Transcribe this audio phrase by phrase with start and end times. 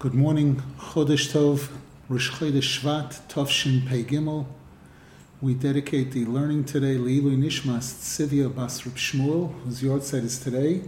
[0.00, 1.68] Good morning, Chodesh Tov,
[2.08, 4.46] Rosh Chodesh Shvat, Tovshin Pei Gimel.
[5.42, 10.84] We dedicate the learning today, Leilu Nishmas Tzivia Bas Reb Shmuel, whose yahrzeit is today.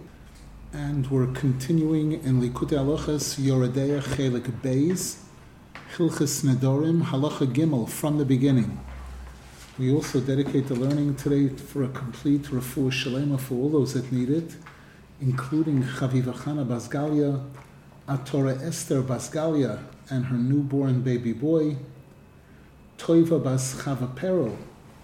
[0.72, 5.18] And we're continuing in Likutei Halachas Yoredeya Chelik Beis,
[5.94, 8.80] Hilchas Nedorim, Halacha Gimel, from the beginning.
[9.78, 14.10] We also dedicate the learning today for a complete refuah shalema for all those that
[14.10, 14.56] need it,
[15.20, 17.44] including Chaviva Chana Basgalia,
[18.12, 19.78] Atora Esther Basgalia
[20.10, 21.74] and her newborn baby boy,
[22.98, 24.58] Toiva Bas Chava Peril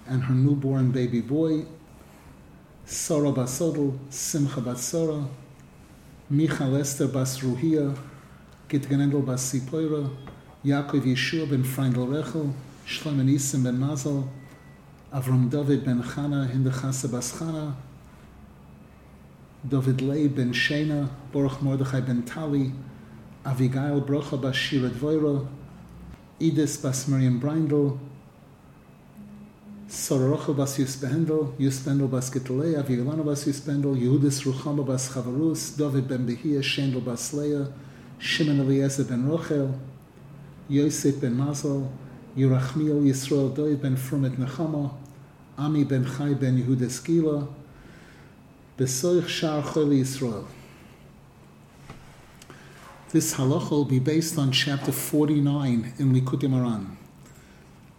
[0.06, 1.64] and her newborn baby boy,
[2.84, 5.26] Sora Basodel, Simcha Bas Sora,
[6.28, 7.96] Michal Esther Bas Ruhia,
[8.68, 10.10] Gitganendel Bas Sipoira,
[10.62, 12.52] Yaakov Yeshua ben Freindel Rechel,
[12.86, 14.28] Shlomo Nisim ben Mazel,
[15.14, 17.74] Avram David ben Chana, Hindechasa Bas Chana,
[19.66, 22.70] David Leib ben Shena, Baruch Mordechai ben Tali,
[23.48, 25.42] Avigail Brocha bas Shira Dvoira,
[26.38, 27.98] Edis bas Miriam Brindel,
[29.88, 36.26] Sororocha bas Yuspendel, Yuspendel bas Gitalei, Avigalana bas Yuspendel, Yehudis Ruchama bas Chavarus, David ben
[36.26, 37.72] Behia, Shendel bas Leah,
[38.18, 39.72] Shimon Eliezer ben Rochel,
[40.68, 41.88] Yosef ben Mazel,
[42.36, 44.90] Yerachmiel Yisrael Doi ben Frumet Nechama,
[45.56, 47.48] Ami ben Chai ben Yehuda Skila,
[48.78, 50.44] Besoich Shar Chol Yisrael.
[53.10, 56.96] This halacha will be based on chapter 49 in Likutei Moharan.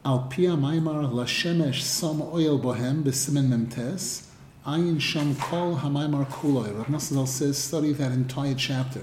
[0.05, 4.27] Al pia maimar lashemesh som oil bohem b'simen memtes,
[4.67, 6.77] ayin sham kol hamaimar kuloi.
[6.77, 9.01] Rav Nosson says, study that entire chapter.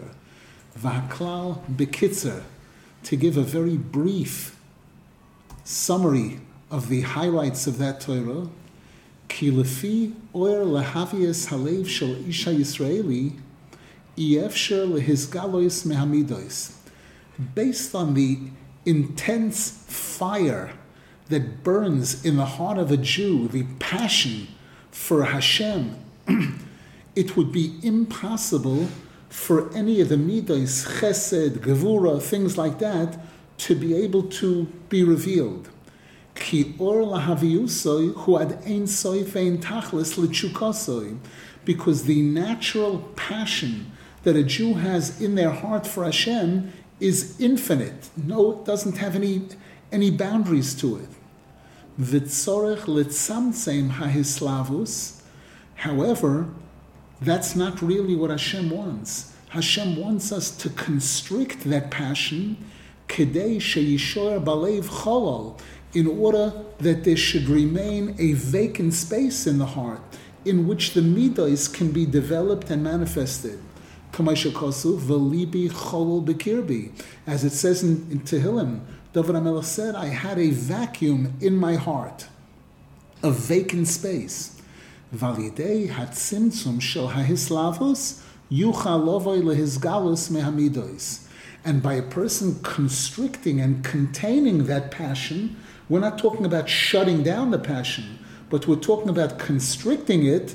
[0.79, 2.45] V'haklal bekitzer,
[3.03, 4.57] to give a very brief
[5.65, 6.39] summary
[6.71, 8.47] of the highlights of that Torah,
[9.27, 13.41] ki lefi oir lehavias halev shel isha Yisraeli,
[17.55, 18.39] Based on the
[18.87, 20.73] intense fire
[21.29, 24.49] that burns in the heart of a Jew, the passion
[24.91, 25.97] for Hashem,
[27.15, 28.89] it would be impossible
[29.29, 33.19] for any of the midas, chesed, gevura, things like that,
[33.59, 35.69] to be able to be revealed.
[41.65, 43.93] Because the natural passion
[44.27, 48.11] that a Jew has in their heart for Hashem is infinite.
[48.17, 49.47] No, it doesn't have any,
[49.93, 51.09] any boundaries to it.
[52.01, 55.23] Vitzorech litzamtzem hahislavus.
[55.77, 56.49] However,
[57.21, 59.33] that's not really what Hashem wants.
[59.51, 62.57] Hashem wants us to constrict that passion,
[63.07, 65.61] kedei sheyishor balev cholol,
[65.95, 70.03] in order that there should remain a vacant space in the heart
[70.45, 73.61] in which the midas can be developed and manifested.
[74.19, 74.45] As
[77.45, 78.81] it says in, in Tehillim,
[79.13, 82.27] David HaMelech said, I had a vacuum in my heart,
[83.23, 84.61] a vacant space.
[85.15, 91.27] Validei Hatzimtzum Shel Hahislavus Yucha Lovoi Lehisgalus Mehamidois.
[91.65, 95.57] And by a person constricting and containing that passion,
[95.89, 98.19] we're not talking about shutting down the passion,
[98.51, 100.55] but we're talking about constricting it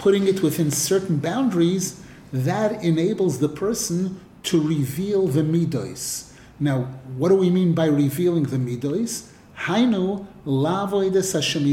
[0.00, 2.02] putting it within certain boundaries,
[2.32, 6.32] that enables the person to reveal the midos.
[6.58, 6.84] Now,
[7.18, 9.28] what do we mean by revealing the midos?
[9.58, 11.64] Hainu lavoides Hashem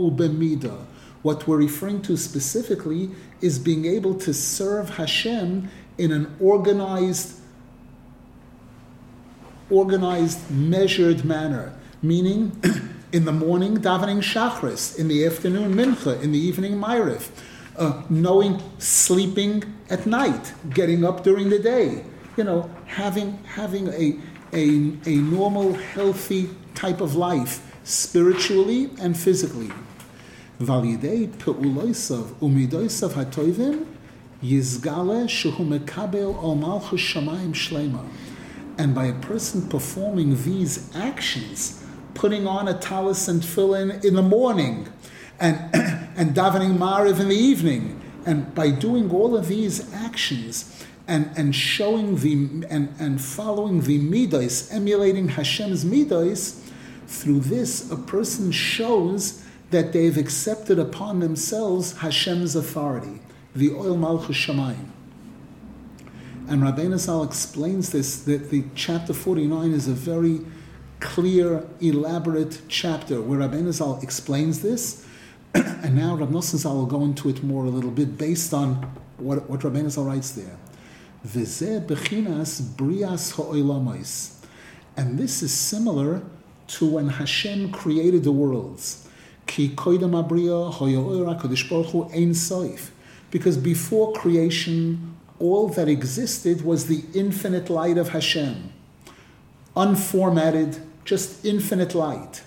[0.00, 0.86] ubemida.
[1.20, 3.10] What we're referring to specifically
[3.42, 5.68] is being able to serve Hashem
[5.98, 7.38] in an organized,
[9.68, 11.74] organized, measured manner.
[12.00, 12.58] Meaning,
[13.12, 17.28] in the morning davening shachris, in the afternoon mincha, in the evening ma'ariv,
[17.76, 22.04] uh, knowing sleeping at night, getting up during the day,
[22.36, 24.18] you know, having having a
[24.52, 29.70] a, a normal, healthy type of life, spiritually and physically.
[34.42, 35.28] Yizgale.
[38.78, 41.85] And by a person performing these actions,
[42.16, 44.88] putting on a talis and tefillin in the morning,
[45.38, 45.56] and
[46.16, 51.54] and davening mariv in the evening, and by doing all of these actions, and and
[51.54, 56.62] showing the and and following the midas, emulating Hashem's midas,
[57.06, 63.20] through this a person shows that they've accepted upon themselves Hashem's authority,
[63.54, 64.90] the oil malchus shamayim.
[66.48, 70.40] And Rabbeinu Zal explains this that the chapter forty nine is a very
[71.00, 75.06] clear, elaborate chapter where Rabbeinu Zal explains this,
[75.54, 78.74] and now Rav Nosson will go into it more a little bit based on
[79.18, 80.56] what, what Rabbeinu Zal writes there.
[81.26, 82.60] Bechinas.
[84.96, 86.22] And this is similar
[86.68, 89.08] to when Hashem created the worlds.
[89.46, 92.90] Ki koidam baruch hu ein soif.
[93.30, 98.72] Because before creation, all that existed was the infinite light of Hashem.
[99.76, 102.42] Unformatted, just infinite light.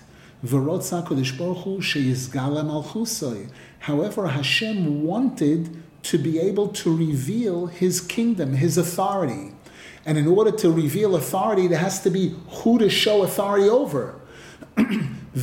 [3.80, 9.52] However, Hashem wanted to be able to reveal His kingdom, His authority.
[10.06, 14.20] And in order to reveal authority, there has to be who to show authority over.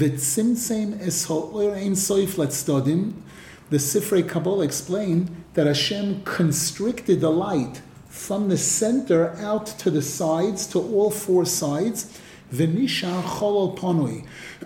[3.69, 10.01] The Sifrei Kabbalah explained that Hashem constricted the light from the center out to the
[10.01, 12.19] sides, to all four sides,
[12.51, 14.25] Venisha cholol ponui.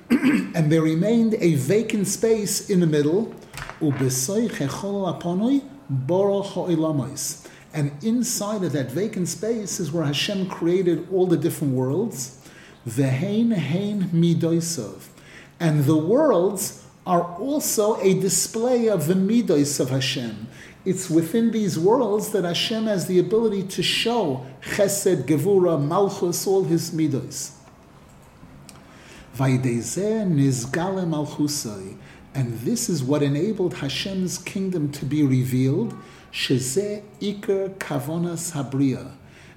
[0.55, 3.33] and there remained a vacant space in the middle.
[7.73, 12.37] And inside of that vacant space is where Hashem created all the different worlds.
[12.87, 15.07] Vehein hein midoisov.
[15.59, 20.47] And the worlds are also a display of the midos of Hashem.
[20.85, 26.63] It's within these worlds that Hashem has the ability to show chesed, gevura, malchus, all
[26.63, 26.91] his
[32.33, 35.95] And this is what enabled Hashem's kingdom to be revealed.
[36.31, 39.11] Shezeh Iker Kavonas Habriya.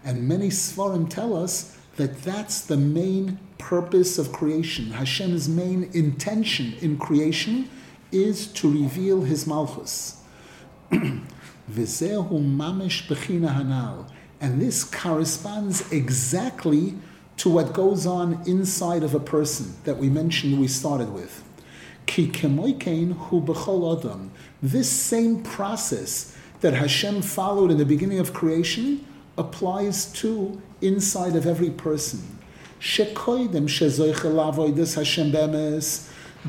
[0.04, 4.92] And many Svarim tell us that that's the main purpose of creation.
[4.92, 7.68] Hashem's main intention in creation
[8.12, 10.20] is to reveal His Malchus.
[10.90, 14.10] Mamish bechina hanal.
[14.40, 16.94] And this corresponds exactly
[17.36, 21.42] to what goes on inside of a person that we mentioned we started with.
[22.06, 24.30] Ki hu adam.
[24.62, 29.04] This same process that Hashem followed in the beginning of creation
[29.36, 32.38] applies to inside of every person.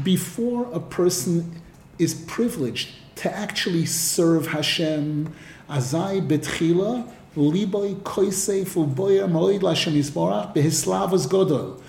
[0.04, 1.62] Before a person
[1.98, 5.34] is privileged to actually serve Hashem,
[5.70, 11.82] azai betchila liboy koisef uboyer moed lashem yisborach behislavas godol.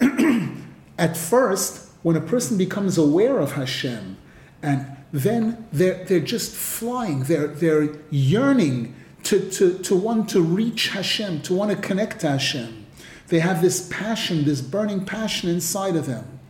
[0.98, 4.16] At first, when a person becomes aware of Hashem,
[4.62, 8.94] and then they're, they're just flying, they're, they're yearning
[9.24, 12.86] to, to, to want to reach Hashem, to want to connect to Hashem.
[13.28, 16.40] They have this passion, this burning passion inside of them.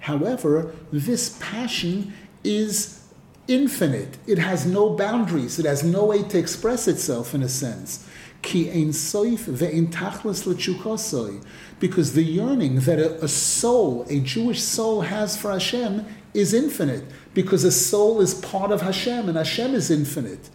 [0.00, 2.12] However, this passion
[2.44, 2.98] is
[3.46, 4.18] infinite.
[4.26, 5.58] It has no boundaries.
[5.58, 8.06] It has no way to express itself in a sense.
[8.42, 9.48] Ki ein soif
[9.90, 11.44] tachlis
[11.80, 17.04] Because the yearning that a, a soul, a Jewish soul has for Hashem is infinite.
[17.34, 20.50] Because a soul is part of Hashem and Hashem is infinite.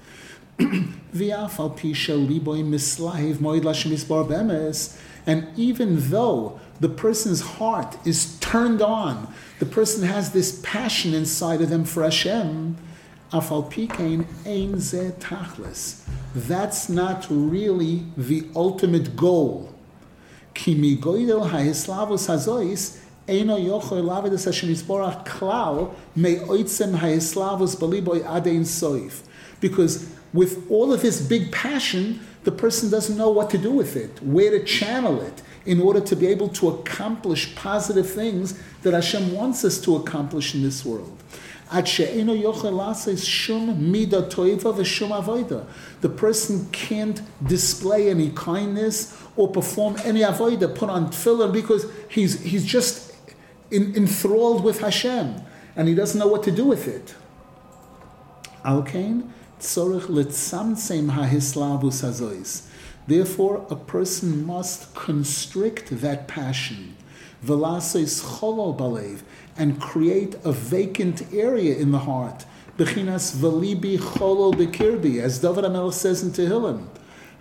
[5.26, 11.62] And even though the person's heart is turned on, the person has this passion inside
[11.62, 12.76] of them for Hashem,
[16.36, 19.74] that's not really the ultimate goal.
[20.54, 20.98] Eino
[23.30, 25.94] yochoi Hashem Yisborach klal
[26.98, 27.78] ha'islavus
[28.26, 29.22] adein soif.
[29.62, 33.96] Because with all of this big passion, the person doesn't know what to do with
[33.96, 38.94] it, where to channel it, in order to be able to accomplish positive things that
[38.94, 41.18] Hashem wants us to accomplish in this world.
[46.02, 52.42] The person can't display any kindness or perform any avodah, put on tefillin, because he's,
[52.42, 53.16] he's just
[53.72, 55.42] in, enthralled with Hashem
[55.76, 57.16] and he doesn't know what to do with it.
[58.64, 60.08] Alkain tzorich
[62.04, 62.68] hazois.
[63.08, 66.96] Therefore, a person must constrict that passion,
[67.46, 69.22] cholol balev,
[69.58, 72.46] and create a vacant area in the heart.
[72.78, 76.88] Bechinas velibi cholol bekirbi, as David HaMelech says in Tehillim.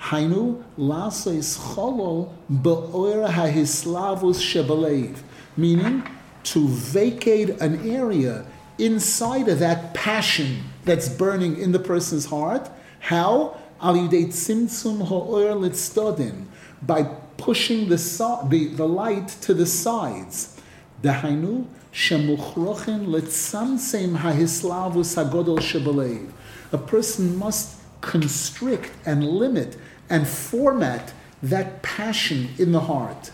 [0.00, 5.19] Hainu lasois cholol be'oir hahislavus shebalev,
[5.57, 6.02] meaning
[6.42, 8.45] to vacate an area
[8.78, 12.69] inside of that passion that's burning in the person's heart.
[12.99, 13.57] How?
[13.82, 16.44] al yidei tzimtzum ha'or litzdodim,
[16.80, 17.02] by
[17.36, 20.56] pushing the, so- the, the light to the sides.
[21.02, 26.30] Dehainu shemuchrochen litzamsem ha'hislavus ha'godol shebelev.
[26.70, 29.76] A person must constrict and limit
[30.08, 31.12] and format
[31.42, 33.32] that passion in the heart.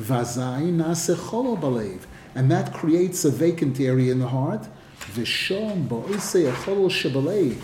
[0.00, 2.00] Vazai nasecholo.
[2.34, 4.66] And that creates a vacant area in the heart.
[5.12, 7.58] Vishom ba'isei acholo shebelev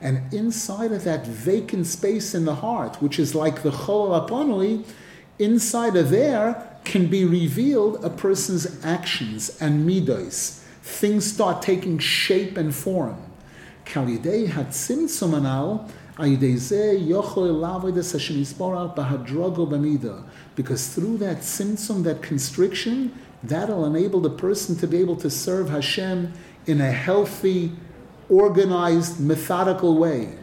[0.00, 4.84] and inside of that vacant space in the heart, which is like the cholol
[5.38, 10.60] inside of there can be revealed a person's actions and midos.
[10.82, 13.16] Things start taking shape and form.
[13.86, 14.48] Kalidei
[20.54, 23.12] because through that tzimtzum, that constriction,
[23.48, 26.32] that'll enable the person to be able to serve Hashem
[26.66, 27.72] in a healthy,
[28.28, 30.36] organized, methodical way.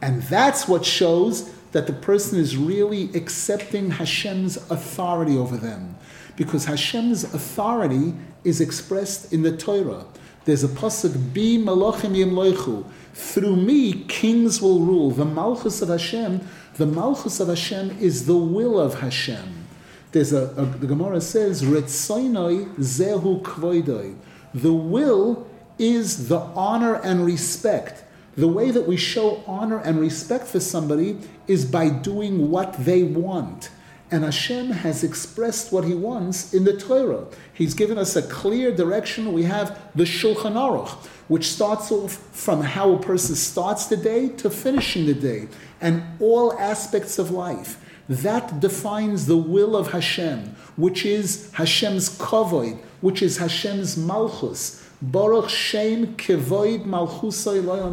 [0.00, 5.96] And that's what shows that the person is really accepting Hashem's authority over them.
[6.36, 8.14] Because Hashem's authority
[8.44, 10.06] is expressed in the Torah.
[10.44, 12.86] There's a pasuk, Bi malachim yimloichu.
[13.12, 15.10] Through me, kings will rule.
[15.10, 16.40] The malchus of Hashem,
[16.78, 19.66] the malchus of Hashem is the will of Hashem.
[20.12, 24.16] There's a, a the Gemara says, Retzainoi zehu kvoidoi.
[24.54, 25.46] The will
[25.78, 28.04] is the honor and respect.
[28.36, 31.18] The way that we show honor and respect for somebody
[31.48, 33.70] is by doing what they want.
[34.10, 37.26] And Hashem has expressed what He wants in the Torah.
[37.52, 39.32] He's given us a clear direction.
[39.32, 40.96] We have the Shulchan Aruch,
[41.28, 45.48] which starts off from how a person starts the day to finishing the day,
[45.80, 47.78] and all aspects of life.
[48.08, 54.82] That defines the will of Hashem, which is Hashem's kavod, which is Hashem's malchus.
[55.00, 56.84] Baruch Shem kevoid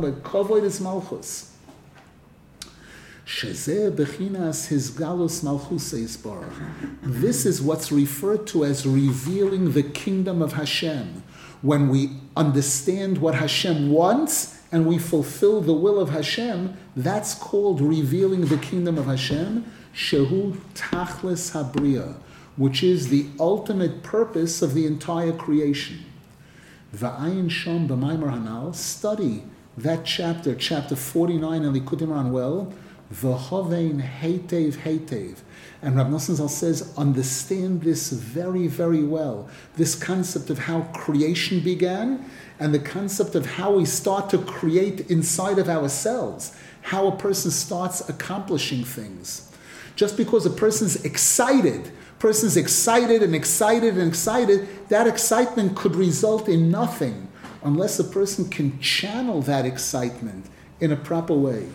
[0.01, 1.51] but kavod is malchus.
[3.25, 6.53] Shezeh bechinas hisgalos malchus Baruch.
[7.03, 11.23] This is what's referred to as revealing the kingdom of Hashem.
[11.61, 17.81] When we understand what Hashem wants and we fulfill the will of Hashem, that's called
[17.81, 22.15] revealing the kingdom of Hashem, Shehu Tachlis Habriya,
[22.57, 26.03] which is the ultimate purpose of the entire creation.
[26.95, 29.43] Va'ayin Shom B'Maimar Hanal, study
[29.77, 32.73] that chapter, chapter 49 in Likutei Moharan well,
[33.13, 35.37] V'hovein heitev heitev.
[35.85, 39.47] And Rav Nosson Zal says, understand this very, very well.
[39.75, 42.27] This concept of how creation began
[42.59, 47.51] and the concept of how we start to create inside of ourselves, how a person
[47.51, 49.51] starts accomplishing things.
[49.95, 56.49] Just because a person's excited, person's excited and excited and excited, that excitement could result
[56.49, 57.27] in nothing
[57.63, 60.47] unless a person can channel that excitement
[60.79, 61.67] in a proper way.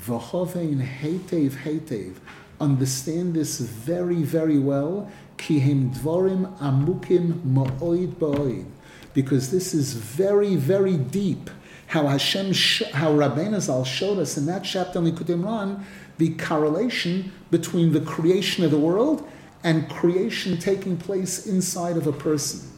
[0.00, 2.16] V'chovein heitev heitev.
[2.60, 5.10] Understand this very, very well.
[5.38, 8.66] Dvorim amukim ma'oid ba'oid.
[9.12, 11.50] Because this is very, very deep.
[11.86, 12.46] How Hashem,
[12.92, 15.84] how Rabbeinu Zal showed us in that chapter in Likutei Moharan,
[16.18, 19.28] the correlation between the creation of the world
[19.62, 22.70] and creation taking place inside of a person.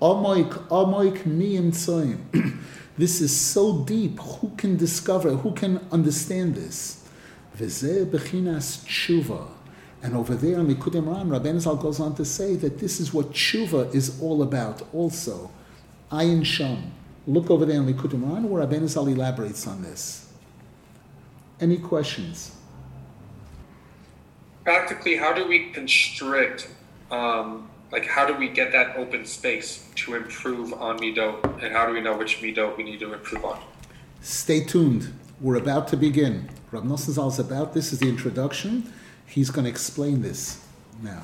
[0.00, 2.58] Miyim tzoyim.
[2.98, 4.18] This is so deep.
[4.18, 5.30] Who can discover?
[5.30, 6.97] Who can understand this?
[7.58, 9.48] Bechinas tshuva.
[10.02, 13.12] And over there in Likutei Moharan, Rabbeinu Zal goes on to say that this is
[13.12, 15.50] what tshuva is all about also.
[16.12, 16.92] Ayin Sham.
[17.26, 20.32] Look over there in Likutei Moharan where Rabbeinu Zal elaborates on this.
[21.60, 22.54] Any questions?
[24.62, 26.68] Practically, how do we constrict
[27.10, 31.86] um, like how do we get that open space to improve on midot and how
[31.86, 33.58] do we know which midot we need to improve on
[34.20, 38.92] stay tuned we're about to begin Rav Nosson Zal is about this is the introduction
[39.26, 40.64] he's going to explain this
[41.02, 41.22] now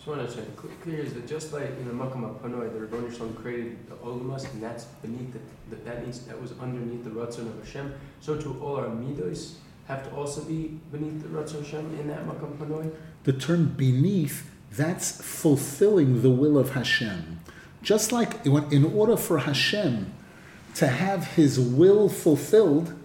[0.00, 0.44] just want to say
[0.82, 4.50] clear is that just like in the Makam Panoi, the Rebbeinu Shalom created the Olamas,
[4.50, 5.34] and that's beneath
[5.68, 7.92] the, that means that was underneath the Ratzon of Hashem.
[8.22, 9.56] So to all our midos
[9.88, 12.90] have to also be beneath the Ratzon Hashem in that Makam Panoi.
[13.24, 17.40] The term beneath that's fulfilling the will of Hashem.
[17.82, 20.14] Just like in order for Hashem
[20.76, 22.98] to have his will fulfilled,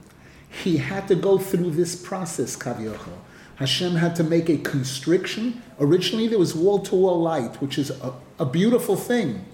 [0.63, 3.17] he had to go through this process, Kavyochel.
[3.55, 5.61] Hashem had to make a constriction.
[5.79, 9.45] Originally, there was wall to wall light, which is a, a beautiful thing,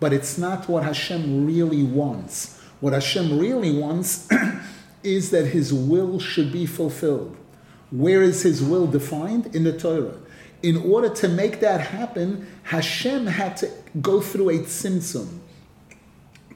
[0.00, 2.58] but it's not what Hashem really wants.
[2.80, 4.28] What Hashem really wants
[5.02, 7.36] is that his will should be fulfilled.
[7.90, 9.54] Where is his will defined?
[9.54, 10.16] In the Torah
[10.62, 15.40] in order to make that happen, Hashem had to go through a tzimtzum.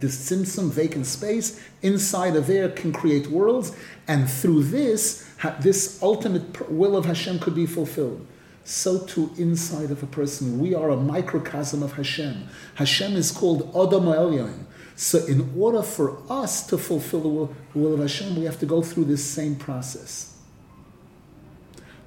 [0.01, 3.75] This tzimtzum, vacant space, inside of air can create worlds,
[4.07, 5.29] and through this,
[5.61, 8.27] this ultimate will of Hashem could be fulfilled.
[8.65, 12.49] So too inside of a person, we are a microcosm of Hashem.
[12.75, 14.65] Hashem is called Adam Elyon.
[14.99, 18.67] So, in order for us to fulfill the will, will of Hashem, we have to
[18.67, 20.39] go through this same process.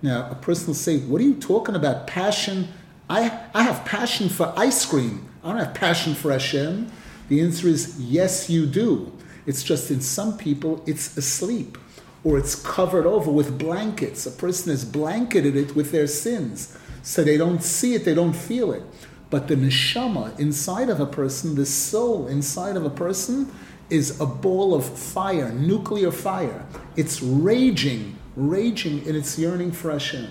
[0.01, 2.07] Now, a person will say, What are you talking about?
[2.07, 2.67] Passion?
[3.07, 5.29] I, I have passion for ice cream.
[5.43, 6.91] I don't have passion for Hashem.
[7.29, 9.11] The answer is yes, you do.
[9.45, 11.77] It's just in some people, it's asleep
[12.23, 14.25] or it's covered over with blankets.
[14.25, 16.77] A person has blanketed it with their sins.
[17.01, 18.83] So they don't see it, they don't feel it.
[19.29, 23.51] But the neshama inside of a person, the soul inside of a person,
[23.89, 26.65] is a ball of fire, nuclear fire.
[26.95, 30.29] It's raging, raging in its yearning for Hashem.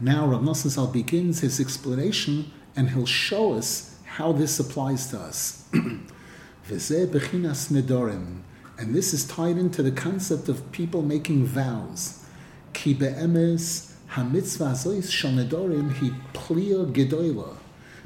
[0.00, 5.64] Now Rav Nosson begins his explanation and he'll show us how this applies to us.
[5.72, 6.08] And
[8.94, 12.24] this is tied into the concept of people making vows.
[12.72, 15.32] Ki be'emes ha-mitzvah shal
[16.32, 17.56] plia gedoyla.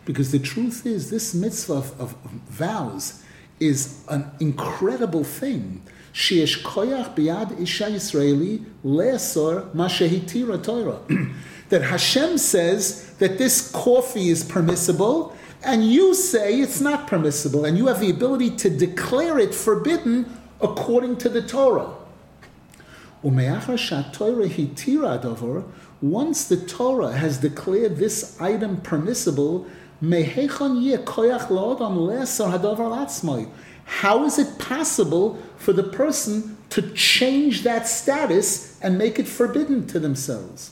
[0.06, 2.16] Because the truth is, this mitzvah of,
[2.48, 3.22] vows
[3.60, 5.82] is an incredible thing.
[6.14, 11.00] Sheesh koyach biyad isha Yisraeli le'asor ma shehitira Torah.
[11.68, 17.76] that Hashem says that this coffee is permissible, and you say it's not permissible, and
[17.76, 20.26] you have the ability to declare it forbidden
[20.60, 21.94] according to the Torah.
[26.00, 29.66] Once the Torah has declared this item permissible,
[33.84, 39.86] how is it possible for the person to change that status and make it forbidden
[39.88, 40.70] to themselves?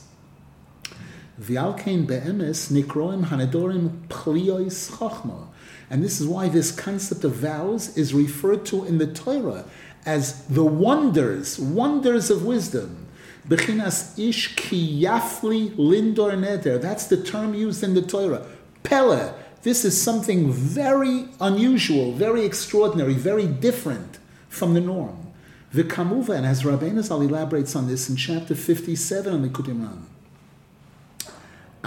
[5.89, 9.65] And this is why this concept of vows is referred to in the Torah
[10.05, 13.05] as the wonders, wonders of wisdom.
[13.47, 16.81] Bechinas ish ki yafli lindor neder.
[16.81, 18.45] That's the term used in the Torah.
[18.83, 19.33] Pele.
[19.63, 24.17] This is something very unusual, very extraordinary, very different
[24.49, 25.31] from the norm.
[25.73, 30.16] The kamuva, and as Rabbeinu Zal elaborates on this in chapter 57 of Likutei Moharan.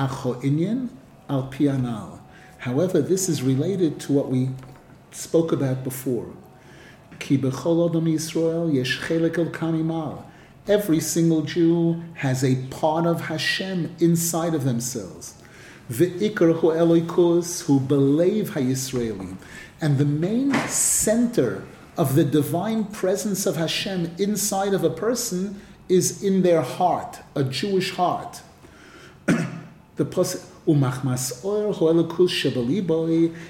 [0.01, 2.21] Al pianal.
[2.59, 4.49] However, this is related to what we
[5.11, 6.33] spoke about before.
[7.19, 10.25] Ki adam Yisrael yesh chelik el kanimal.
[10.67, 15.35] Every single Jew has a part of Hashem inside of themselves.
[15.91, 19.37] Ve'ikar hu eloikus who believe HaYisraelim.
[19.83, 21.65] And the main center
[21.99, 27.45] of the divine presence of Hashem inside of a person is in their heart, a
[27.45, 28.43] Jewish heart
[30.01, 30.43] the pasuk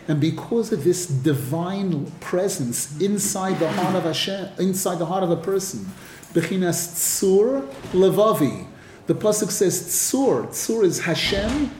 [0.08, 5.30] and because of this divine presence inside the heart of Hashem, inside the heart of
[5.30, 5.86] a person,
[6.32, 8.66] bechinas tzur levavi.
[9.06, 10.48] The pasuk says tzur.
[10.48, 11.70] Tzur is Hashem,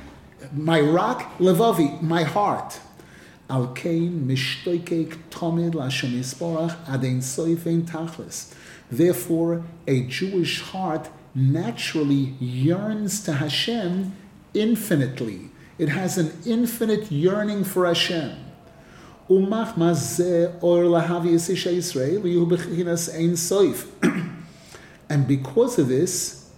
[0.53, 2.81] my rock, levavi, my heart.
[3.49, 8.55] Al kein mishtoikek tomid lashem yisborach adein soifein tachlis.
[8.91, 14.17] Therefore, a Jewish heart naturally yearns to Hashem
[14.55, 15.51] infinitely.
[15.79, 18.37] It has an infinite yearning for Hashem.
[25.11, 26.49] And because of this,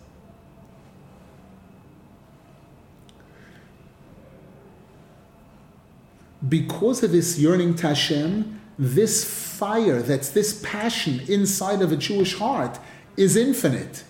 [6.46, 12.36] because of this yearning to Hashem, this fire, that's this passion inside of a Jewish
[12.36, 12.78] heart,
[13.16, 14.04] is infinite.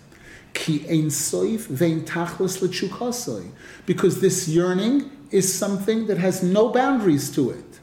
[0.55, 3.51] Ki ein soif vein tachlis.
[3.87, 7.81] Because this yearning is something that has no boundaries to it.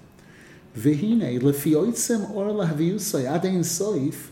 [0.78, 4.28] Vehine lefioitzim or adein soif.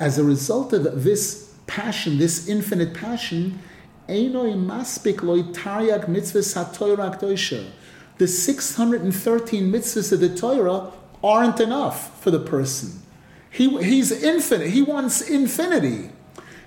[0.00, 3.58] As a result of this passion, this infinite passion,
[4.08, 7.70] maspik loy mitzvahs hatoyrak doisha.
[8.16, 13.02] The 613 mitzvahs of the Torah aren't enough for the person.
[13.50, 14.70] He, he's infinite.
[14.70, 16.10] He wants infinity.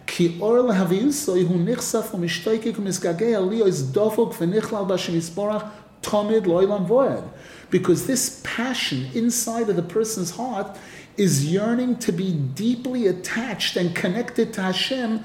[0.06, 5.62] כי אור להביוסוי הוא נחשף ומשתוקק ומסגגע ליאוס דופוק ונכלל בשם יסבורך
[6.00, 7.22] תמיד לא ילם void.
[7.70, 10.68] Because this passion inside of the person's heart
[11.16, 15.24] is yearning to be deeply attached and connected to Hashem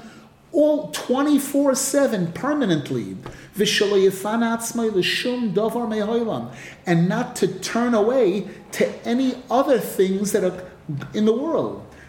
[0.50, 3.16] all 24 7 permanently.
[6.86, 10.64] And not to turn away to any other things that are
[11.14, 11.85] in the world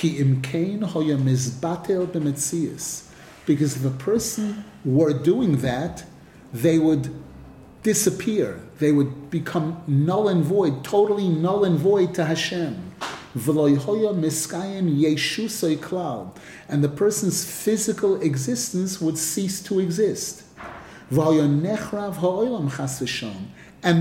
[0.00, 2.06] Ki hoya mizbatel.
[3.44, 6.04] Because if a person were doing that,
[6.54, 7.14] they would
[7.82, 8.62] disappear.
[8.78, 12.92] They would become null and void, totally null and void to Hashem.
[13.34, 13.44] And
[16.82, 20.44] the person's physical existence would cease to exist.
[21.10, 21.62] And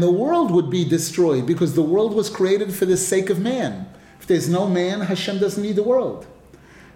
[0.01, 3.87] the world would be destroyed because the world was created for the sake of man.
[4.29, 6.27] There's no man, Hashem doesn't need the world.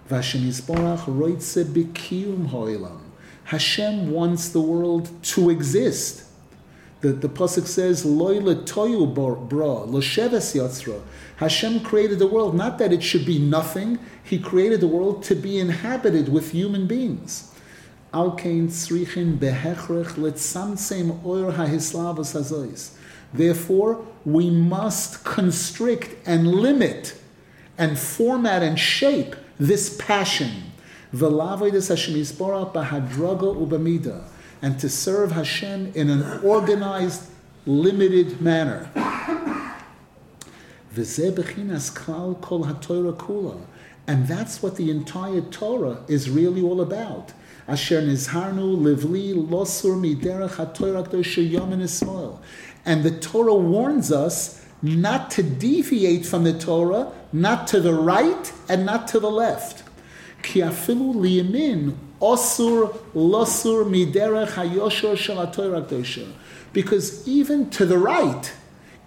[0.08, 0.52] Hashem
[4.12, 6.26] wants the world to exist.
[7.02, 11.02] The, the Pasuk says, Loile toyu bra, losheves yatzra.
[11.38, 15.34] Hashem created the world, not that it should be nothing, He created the world to
[15.34, 17.52] be inhabited with human beings.
[23.34, 27.15] Therefore, we must constrict and limit
[27.77, 30.71] and format and shape this passion.
[34.62, 37.29] And to serve Hashem in an organized,
[37.65, 38.89] limited manner.
[44.05, 47.33] And that's what the entire Torah is really all about.
[52.86, 58.54] And the Torah warns us not to deviate from the Torah, not to the right
[58.69, 59.84] and not to the left.
[60.43, 63.86] Liyamin Osur losur
[66.72, 68.54] Because even to the right,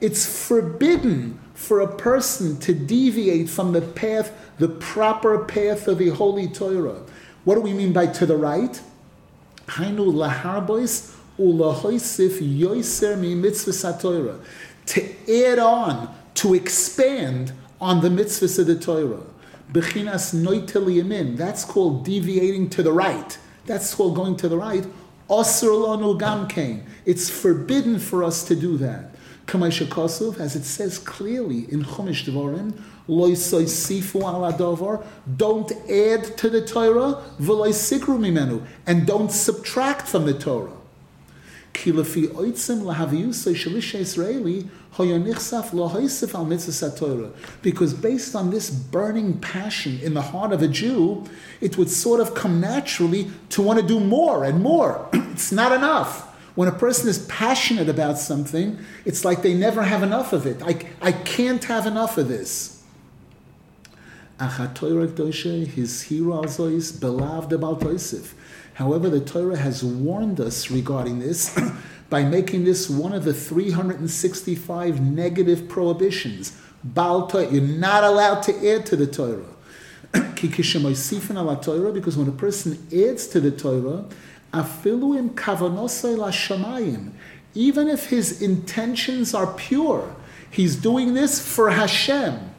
[0.01, 6.11] it's forbidden for a person to deviate from the path, the proper path of the
[6.11, 7.03] Holy Torah.
[7.45, 8.81] What do we mean by to the right?
[9.69, 10.13] Hainu
[13.21, 14.41] mi mitzvah.
[14.87, 19.23] To add on, to expand on the mitzvahs of the Torah.
[19.73, 21.37] Bechinas yamin.
[21.37, 23.39] That's called deviating to the right.
[23.67, 24.87] That's called going to the right.
[25.29, 26.85] Osir lanu gamkein.
[27.05, 29.15] It's forbidden for us to do that.
[29.47, 32.73] Kamaisha Kosov, as it says clearly in Chumash Devarim,
[33.09, 35.05] sifu al
[35.37, 40.73] don't add to the Torah, v'loy sikru mimenu, and don't subtract from the Torah.
[41.77, 42.83] Oitzim
[43.55, 44.69] shalisha Israeli,
[47.63, 51.25] because based on this burning passion in the heart of a Jew,
[51.61, 55.07] it would sort of come naturally to want to do more and more.
[55.13, 56.23] it's not enough.
[56.55, 60.63] When a person is passionate about something, it's like they never have enough of it.
[60.63, 62.77] I, I can't have enough of this.
[68.77, 71.59] However, the Torah has warned us regarding this
[72.11, 76.61] by making this one of the 365 negative prohibitions.
[76.85, 79.47] Baal Torah, you're not allowed to add to the Torah.
[80.43, 80.75] because
[82.17, 84.05] when a person adds to the Torah,
[87.55, 90.17] even if his intentions are pure,
[90.51, 92.51] he's doing this for Hashem.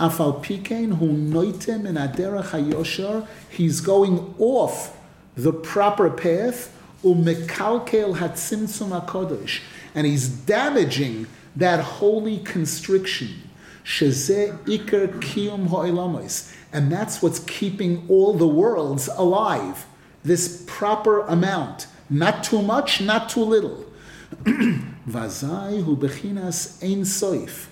[0.00, 4.96] Afal pikein hu noitem in aderach hayoshar, he's going off
[5.36, 9.60] the proper path umekalkel hatzimtzum hakodesh,
[9.94, 13.42] and he's damaging that holy constriction.
[13.84, 19.86] Shezeh iker kiyum ha'ilamos, and that's what's keeping all the worlds alive.
[20.24, 23.84] This proper amount, not too much, not too little.
[24.44, 27.66] Vazai hu bechinas ein soif,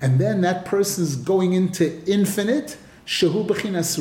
[0.00, 2.78] and then that person's going into infinite.
[3.06, 3.98] Shehu bechinas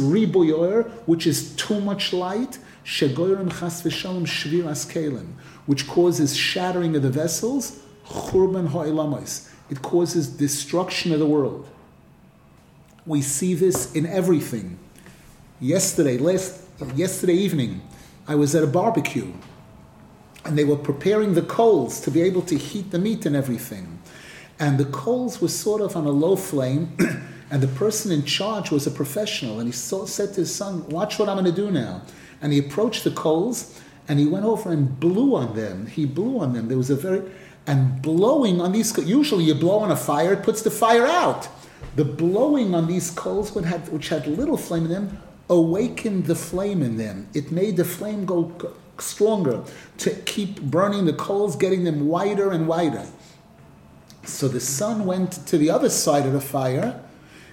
[1.05, 5.33] which is too much light shegoyrim chas v'shalom shvir askelim,
[5.65, 9.49] which causes shattering of the vessels, churban ha'ilamos.
[9.69, 11.67] It causes destruction of the world.
[13.05, 14.79] We see this in everything.
[15.59, 16.61] Yesterday, last
[16.95, 17.81] yesterday evening,
[18.27, 19.33] I was at a barbecue,
[20.45, 23.99] and they were preparing the coals to be able to heat the meat and everything.
[24.59, 26.95] And the coals were sort of on a low flame,
[27.51, 31.19] and the person in charge was a professional, and he said to his son, "Watch
[31.19, 32.03] what I'm going to do now."
[32.41, 35.87] And he approached the coals and he went over and blew on them.
[35.87, 36.67] He blew on them.
[36.67, 37.23] There was a very
[37.67, 38.97] and blowing on these.
[38.97, 41.49] Usually, you blow on a fire; it puts the fire out.
[41.95, 46.35] The blowing on these coals, which had, which had little flame in them, awakened the
[46.35, 47.27] flame in them.
[47.33, 49.63] It made the flame go stronger
[49.97, 53.05] to keep burning the coals, getting them wider and wider.
[54.23, 57.01] So the son went to the other side of the fire,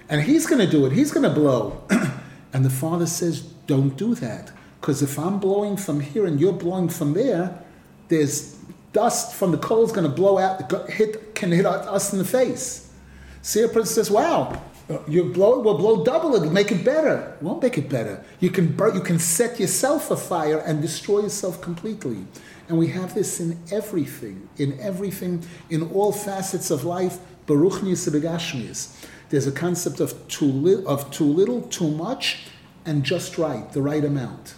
[0.09, 0.93] and he's going to do it.
[0.93, 1.83] He's going to blow.
[2.53, 4.51] and the father says, "Don't do that."
[4.85, 7.59] Because if I'm blowing from here and you're blowing from there,
[8.07, 8.55] there's
[8.93, 12.93] dust from the is going to blow out, hit, can hit us in the face.
[13.41, 14.61] See, a person says, wow,
[15.07, 16.35] You blow, we'll blow double.
[16.35, 17.35] It'll make it better.
[17.35, 18.23] It won't make it better.
[18.39, 22.27] You can burn, you can set yourself afire and destroy yourself completely.
[22.69, 27.17] And we have this in everything, in everything, in all facets of life.
[27.47, 29.03] Baruch Nisabegashmias.
[29.29, 32.49] There's a concept of too, li- of too little, too much,
[32.85, 34.53] and just right, the right amount.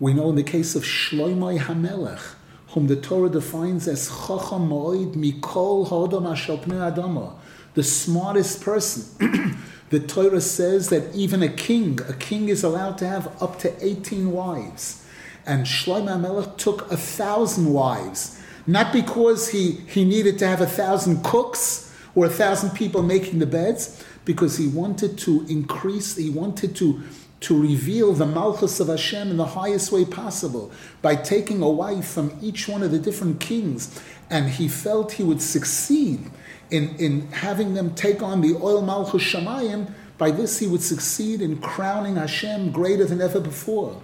[0.00, 2.22] We know in the case of Shloimei Hamelech,
[2.68, 7.34] whom the Torah defines as Chacham Moed Mikol Hodom Ashal Pnei Adama,
[7.74, 9.58] the smartest person.
[9.90, 13.84] the Torah says that even a king, a king is allowed to have up to
[13.84, 15.04] 18 wives.
[15.44, 20.66] And Shloimei Hamelech took a thousand wives, not because he, he needed to have a
[20.66, 26.30] thousand cooks or a thousand people making the beds, because he wanted to increase, he
[26.30, 27.02] wanted to
[27.40, 32.06] to reveal the Malchus of Hashem in the highest way possible by taking a wife
[32.06, 34.00] from each one of the different kings.
[34.28, 36.30] And he felt he would succeed
[36.70, 39.90] in, in having them take on the oil Malchus Shamayim.
[40.18, 44.02] By this, he would succeed in crowning Hashem greater than ever before.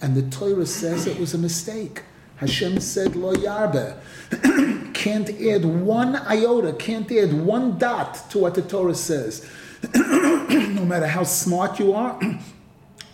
[0.00, 2.02] And the Torah says it was a mistake.
[2.36, 3.98] Hashem said, Lo Yarbe.
[4.94, 9.48] can't add one iota, can't add one dot to what the Torah says.
[9.94, 12.18] no matter how smart you are,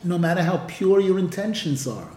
[0.04, 2.10] no matter how pure your intentions are.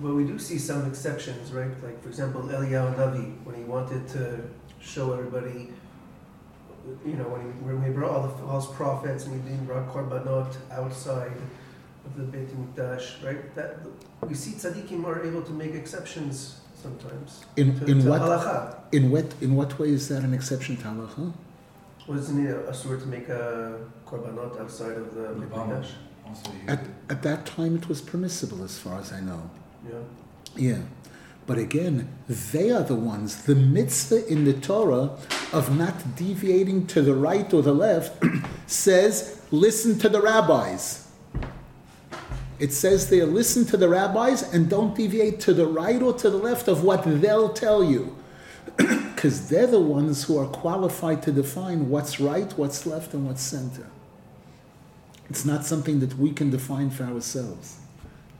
[0.00, 1.70] Well, we do see some exceptions, right?
[1.82, 4.40] Like, for example, Eliyahu Navi, when he wanted to
[4.80, 5.70] show everybody,
[7.04, 9.88] you know, when he, when he brought all the false prophets and he didn't brought
[9.88, 11.32] korbanot outside
[12.06, 13.52] of the Beit Mikdash, right?
[13.56, 13.78] That
[14.22, 17.44] we see tzaddikim are able to make exceptions sometimes.
[17.56, 18.76] In, to, in to what halacha.
[18.92, 21.32] in what in what way is that an exception to halacha?
[22.08, 25.84] Wasn't it a sort to make a korbanot outside of the Beit Korbanot.
[25.84, 25.90] Mikdash?
[26.66, 29.50] At at that time, it was permissible, as far as I know.
[29.86, 29.98] Yeah.
[30.56, 30.78] Yeah.
[31.46, 35.16] But again, they are the ones, the mitzvah in the Torah
[35.50, 38.22] of not deviating to the right or the left
[38.66, 41.08] says, listen to the rabbis.
[42.58, 46.28] It says there, listen to the rabbis and don't deviate to the right or to
[46.28, 48.14] the left of what they'll tell you.
[49.18, 53.42] Because they're the ones who are qualified to define what's right, what's left, and what's
[53.42, 53.90] center.
[55.28, 57.78] It's not something that we can define for ourselves.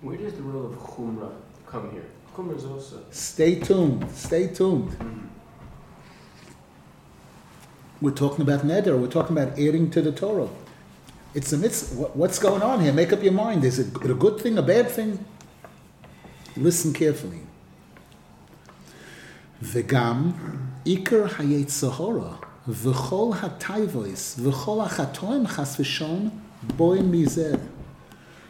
[0.03, 1.33] Where does the role of chumrah
[1.67, 2.05] come here?
[2.33, 3.05] Chumrah is also.
[3.11, 4.09] Stay tuned.
[4.13, 4.91] Stay tuned.
[4.91, 5.27] Mm-hmm.
[8.01, 8.97] We're talking about neder.
[8.97, 10.49] We're talking about adding to the Torah.
[11.35, 12.11] It's a mitzvah.
[12.15, 12.93] What's going on here?
[12.93, 13.65] Make up your mind.
[13.65, 15.25] Is it a good thing, a bad thing?
[16.57, 17.41] Listen carefully.
[20.89, 26.31] Iker Hayet Sahara, V'chol HaTaivois, V'chol HaChatoim Chas V'shon,
[26.79, 27.61] Boy Mizer.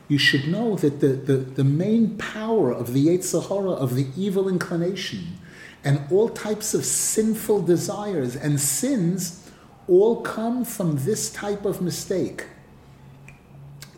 [0.07, 4.07] You should know that the, the, the main power of the Yetzer Hara, of the
[4.17, 5.41] evil inclination,
[5.83, 9.51] and all types of sinful desires and sins
[9.89, 12.47] all come from this type of mistake.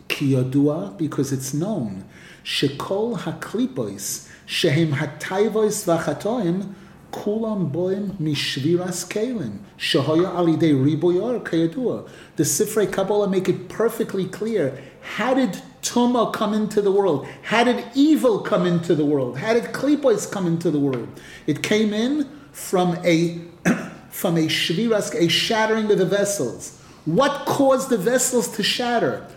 [0.07, 2.05] Kiyodua, because it's known,
[2.43, 6.73] shekol haklipois, shehem hataivois vachatoim,
[7.11, 12.09] kulam boim mishviras kelim, shehoya alidei riboyor kayadua.
[12.35, 14.81] The Sifrei Kabbalah make it perfectly clear.
[15.01, 17.27] How did Tuma come into the world?
[17.43, 19.37] How did evil come into the world?
[19.39, 21.19] How did klipois come into the world?
[21.47, 23.39] It came in from a
[24.09, 26.79] from a shviras, a shattering of the vessels.
[27.05, 29.27] What caused the vessels to shatter?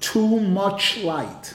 [0.00, 1.54] Too much light.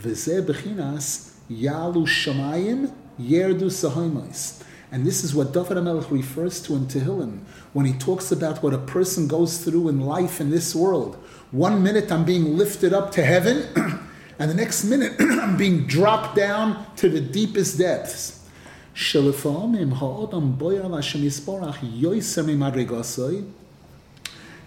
[0.00, 4.62] V'zeh bechinas yalu shamayim yerdu sahoimos.
[4.92, 7.40] And this is what David HaMelech refers to in Tehillim
[7.72, 11.16] when he talks about what a person goes through in life in this world.
[11.50, 13.66] One minute I'm being lifted up to heaven,
[14.38, 18.46] and the next minute I'm being dropped down to the deepest depths.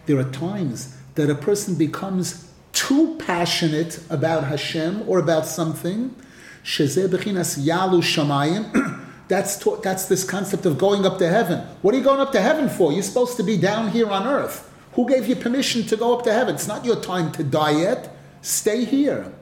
[0.07, 6.15] There are times that a person becomes too passionate about Hashem or about something.
[9.27, 11.59] That's, to, that's this concept of going up to heaven.
[11.81, 12.93] What are you going up to heaven for?
[12.93, 14.71] You're supposed to be down here on earth.
[14.93, 16.55] Who gave you permission to go up to heaven?
[16.55, 18.15] It's not your time to die yet.
[18.41, 19.33] Stay here.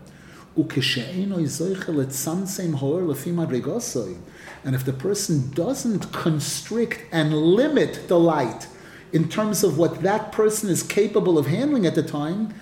[4.65, 8.67] And if the person doesn't constrict and limit the light
[9.12, 12.54] in terms of what that person is capable of handling at the time,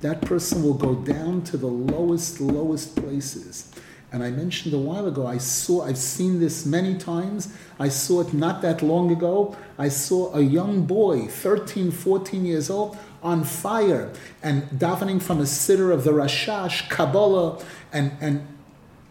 [0.00, 3.70] that person will go down to the lowest, lowest places.
[4.12, 7.54] And I mentioned a while ago, I saw, I've seen this many times.
[7.78, 9.56] I saw it not that long ago.
[9.78, 15.44] I saw a young boy, 13, 14 years old, on fire and davening from a
[15.44, 18.46] siddur of the Rashash, Kabbalah, and, and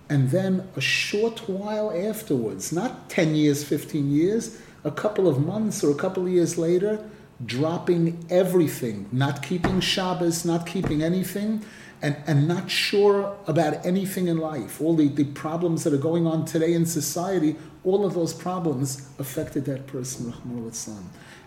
[0.09, 5.83] And then a short while afterwards, not 10 years, 15 years, a couple of months
[5.83, 6.99] or a couple of years later,
[7.45, 11.63] dropping everything, not keeping Shabbos, not keeping anything,
[12.01, 14.81] and, and not sure about anything in life.
[14.81, 19.09] All the, the problems that are going on today in society, all of those problems
[19.19, 20.99] affected that person, Rahman al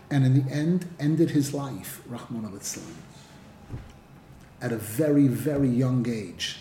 [0.09, 2.59] And in the end, ended his life, Rahman al
[4.61, 6.59] at a very, very young age.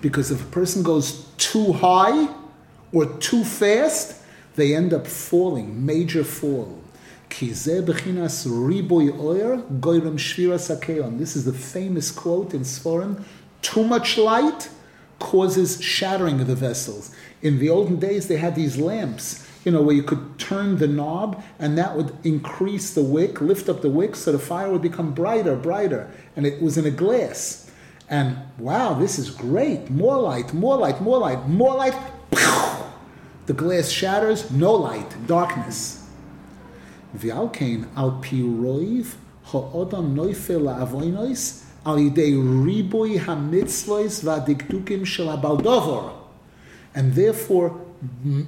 [0.00, 2.28] Because if a person goes too high
[2.94, 4.22] or too fast,
[4.56, 6.80] they end up falling, major fall.
[7.28, 7.84] This is
[11.44, 13.24] the famous quote in Sforim
[13.64, 14.68] too much light
[15.18, 17.10] causes shattering of the vessels.
[17.42, 20.86] In the olden days, they had these lamps, you know, where you could turn the
[20.86, 24.82] knob and that would increase the wick, lift up the wick so the fire would
[24.82, 26.10] become brighter, brighter.
[26.36, 27.70] And it was in a glass.
[28.08, 29.88] And wow, this is great.
[29.90, 31.94] More light, more light, more light, more light.
[33.46, 36.02] The glass shatters, no light, darkness.
[46.94, 47.80] And therefore,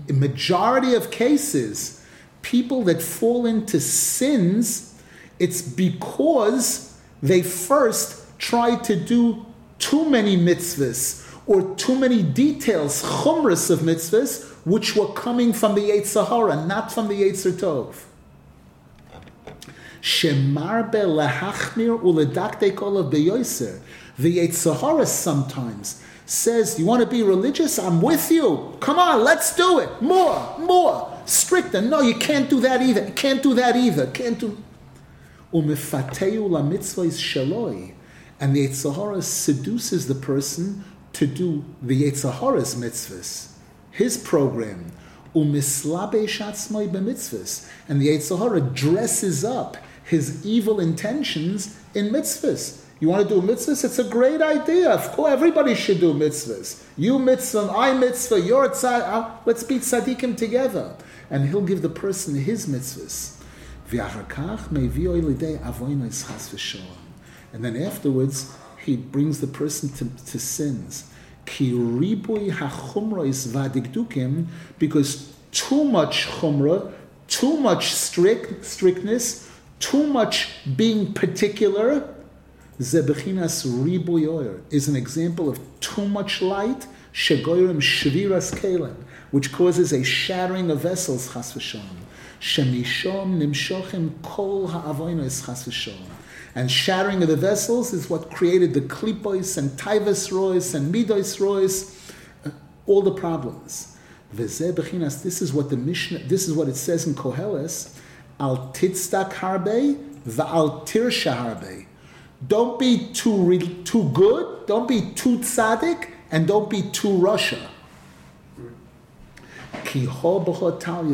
[0.09, 2.05] majority of cases,
[2.43, 4.95] people that fall into sins,
[5.39, 9.45] it's because they first try to do
[9.79, 15.83] too many mitzvahs or too many details, chumras of mitzvahs, which were coming from the
[15.83, 17.95] Yetzer Hara, not from the Yetzer Tov.
[20.03, 23.81] Shemarbe lehachmir uledakte kolav beyoser.
[24.19, 27.79] The Yetzer Hara sometimes says, "You want to be religious?
[27.79, 28.73] I'm with you.
[28.81, 30.03] Come on, let's do it.
[30.03, 31.81] More, more, stricter.
[31.81, 33.11] No, you can't do that either.
[33.15, 34.07] Can't do that either.
[34.07, 34.59] Can't do."
[35.55, 37.93] Umifateu la is shaloi,
[38.41, 40.85] and the Yetzer Hara seduces the person
[41.16, 43.52] to do the Yetzer Hara's mitzvahs,
[43.90, 44.92] his program.
[45.35, 52.83] Umislabe shatzmoi b'mitzvahs, and the Yetzer Hara dresses up his evil intentions in mitzvahs.
[53.00, 53.83] You want to do mitzvahs?
[53.85, 54.90] It's a great idea.
[54.90, 56.85] Of course, everybody should do mitzvahs.
[56.98, 59.00] You mitzvah, I mitzvah, you're tzad.
[59.00, 60.94] Uh, let's be tzaddikim together.
[61.31, 63.33] And he'll give the person his mitzvahs.
[67.52, 71.05] And then afterwards, he brings the person to, to sins.
[74.79, 76.92] Because too much chumrah,
[77.29, 82.14] too much strict, strictness, too much being particular,
[82.81, 88.96] zebechinas ribuyoyer, is an example of too much light, shegoyrim shviras kelen,
[89.31, 92.05] which causes a shattering of vessels, chas v'shalom.
[92.40, 96.11] Shemishom nimshochim kol ha'avoinos chas v'shalom.
[96.57, 101.38] And shattering of the vessels is what created the klipos and taivas rois and midos
[101.38, 102.11] rois,
[102.47, 102.51] uh,
[102.87, 103.95] all the problems.
[104.33, 107.95] This is what the Mishnah, this is what it says in Koheles,
[108.40, 111.87] al titzdak harbe va'al tirsha harbe.
[112.49, 114.66] Don't be too re- too good.
[114.66, 117.69] Don't be too tzaddik, and don't be too rasha.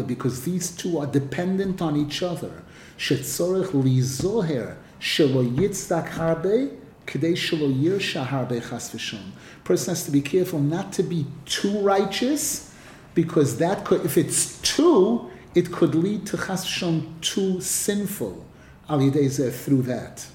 [0.06, 2.62] Because these two are dependent on each other.
[2.96, 9.32] Shetzorech lizoher shelo yitzdak harbe k'dei shelo yirsha harbe chas v'shon.
[9.64, 12.72] Person has to be careful not to be too righteous,
[13.14, 18.46] because that could, if it's too, it could lead to chashon too sinful
[18.88, 20.26] al through that.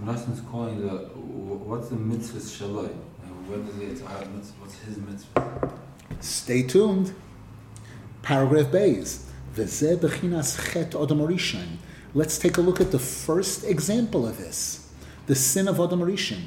[0.00, 2.92] Rashi is calling the what's the mitzvah shaloi?
[3.46, 4.60] When does it have mitzvah?
[4.60, 5.72] What's his mitzvah?
[6.20, 7.14] Stay tuned.
[8.22, 9.30] Paragraph Bays.
[9.56, 10.94] chet
[12.16, 14.88] Let's take a look at the first example of this,
[15.26, 16.42] the sin of Adam Rishon.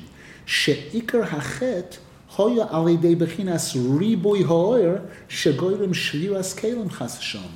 [0.45, 7.49] She'ikar hachet hoya alidei bechinas riboy ho'er shegoyrim shviras kelim chasashon.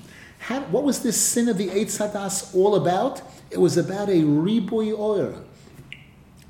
[0.72, 3.22] What was this sin of the Eitz Hadas all about?
[3.50, 5.36] It was about a riboy oir.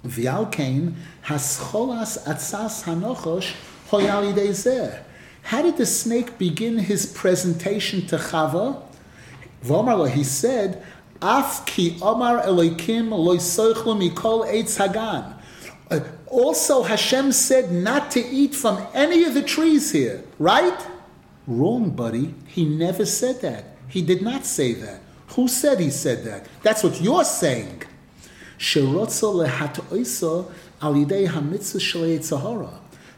[0.04, 0.96] V'alkein
[1.26, 3.54] hascholas atzas hanochosh
[3.90, 5.04] hoyalidei
[5.44, 8.82] How did the snake begin his presentation to Chava?
[9.64, 10.84] V'omarlo, he said,
[11.22, 15.36] Af ki omar Elokim loisoichlu mikol eitz hagan.
[15.90, 20.88] Uh, also, Hashem said not to eat from any of the trees here, right?
[21.46, 22.34] Wrong, buddy.
[22.48, 23.66] He never said that.
[23.88, 25.02] He did not say that.
[25.36, 26.48] Who said he said that?
[26.64, 27.84] That's what you're saying.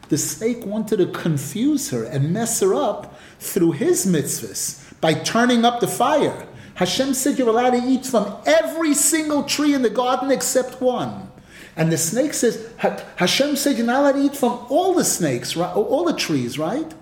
[0.09, 5.65] The snake wanted to confuse her and mess her up through his mitzvahs by turning
[5.65, 6.47] up the fire.
[6.75, 11.29] Hashem said you're allowed to eat from every single tree in the garden except one.
[11.75, 15.03] And the snake says, Ha- Hashem said you're not allowed to eat from all the
[15.03, 15.75] snakes, right?
[15.75, 16.93] all the trees, right?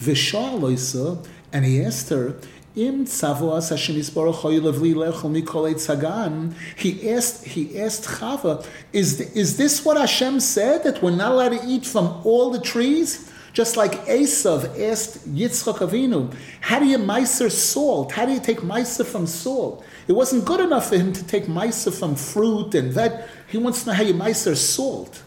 [0.00, 2.36] Vishal loisa, and he asked her,
[2.76, 3.96] Im Hashem
[5.34, 6.54] lechol.
[6.76, 11.58] He asked, he asked Chava, is, is this what Hashem said, that we're not allowed
[11.60, 13.32] to eat from all the trees?
[13.56, 16.30] Just like Esav asked Yitzchak Avinu,
[16.60, 18.12] how do you miser salt?
[18.12, 19.82] How do you take miser from salt?
[20.06, 23.30] It wasn't good enough for him to take miser from fruit and that.
[23.48, 25.22] He wants to know how you miser salt.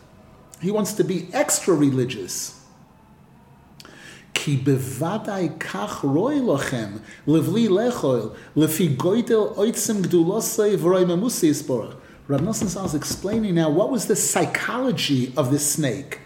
[0.62, 2.64] He wants to be extra religious.
[4.32, 5.22] Because Rav
[12.42, 16.20] Nosson Zal is explaining now what was the psychology of this snake.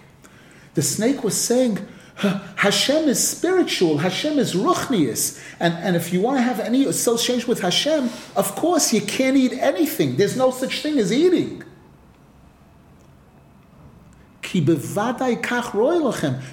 [0.73, 1.79] The snake was saying,
[2.16, 5.43] Hashem is spiritual, Hashem is ruchnius.
[5.59, 9.36] And, and if you want to have any association with Hashem, of course you can't
[9.36, 10.16] eat anything.
[10.16, 11.64] There's no such thing as eating.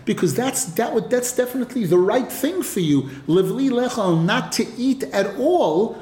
[0.07, 3.11] Because that's that that's definitely the right thing for you.
[3.29, 5.99] Not to eat at all.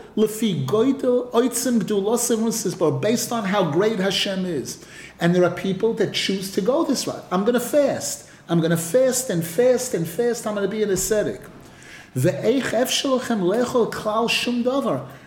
[3.00, 4.84] Based on how great Hashem is.
[5.20, 7.24] And there are people that choose to go this route.
[7.32, 8.27] I'm going to fast.
[8.48, 10.46] I'm going to fast and fast and fast.
[10.46, 11.40] I'm going to be an ascetic.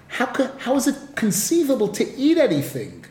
[0.08, 3.06] How, how is it conceivable to eat anything?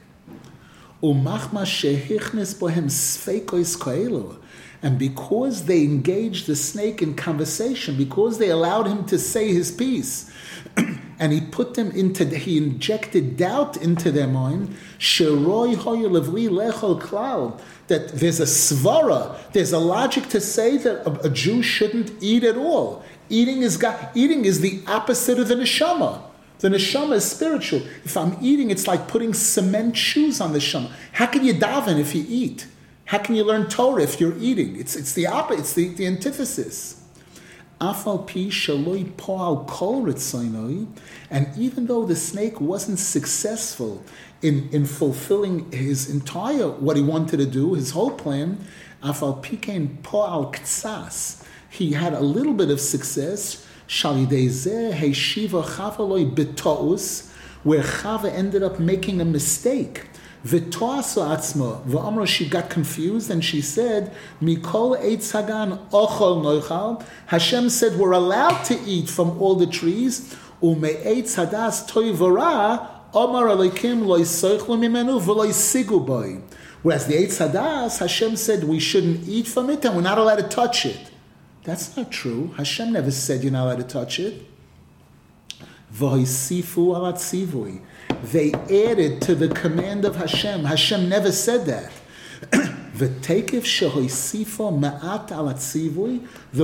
[4.83, 9.71] And because they engaged the snake in conversation, because they allowed him to say his
[9.71, 10.31] piece,
[11.21, 15.77] and he put them into, he injected doubt into their mind, sheroi
[17.89, 22.43] that there's a svara, there's a logic to say that a, a Jew shouldn't eat
[22.43, 23.05] at all.
[23.29, 26.23] Eating is, ga- eating is the opposite of the neshama.
[26.61, 27.83] The neshama is spiritual.
[28.05, 30.91] If I'm eating, it's like putting cement shoes on the neshama.
[31.13, 32.67] How can you daven if you eat?
[33.05, 34.77] How can you learn Torah if you're eating?
[34.77, 37.00] It's, it's the opposite, it's the, the antithesis.
[37.83, 37.97] And
[41.57, 44.05] even though the snake wasn't successful
[44.43, 48.63] in, in fulfilling his entire what he wanted to do, his whole plan,
[49.03, 53.67] afal pi kain poal ktsas, he had a little bit of success.
[53.89, 57.31] Shalidezeh heshiva chavaloi betous,
[57.63, 60.10] where Chava ended up making a mistake.
[60.45, 67.05] V'toaso atzma, v'amra, she got confused and she said, Mikol eitz hagan ochol noichal.
[67.27, 70.35] Hashem said we're allowed to eat from all the trees.
[70.63, 76.43] Ume hadas toy v'ra, omar alekim loy soichlu mimenu v'loy.
[76.83, 80.37] Whereas the eitz hadas, Hashem said we shouldn't eat from it and we're not allowed
[80.37, 81.11] to touch it.
[81.65, 82.55] That's not true.
[82.57, 84.47] Hashem never said you're not allowed to touch it.
[85.95, 87.83] V'hoisifu alat sivui.
[88.23, 90.65] They added to the command of Hashem.
[90.65, 91.93] Hashem never said that.
[93.01, 93.07] The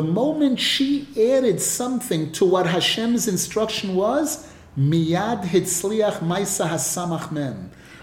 [0.03, 5.45] moment she added something to what Hashem's instruction was, miyad.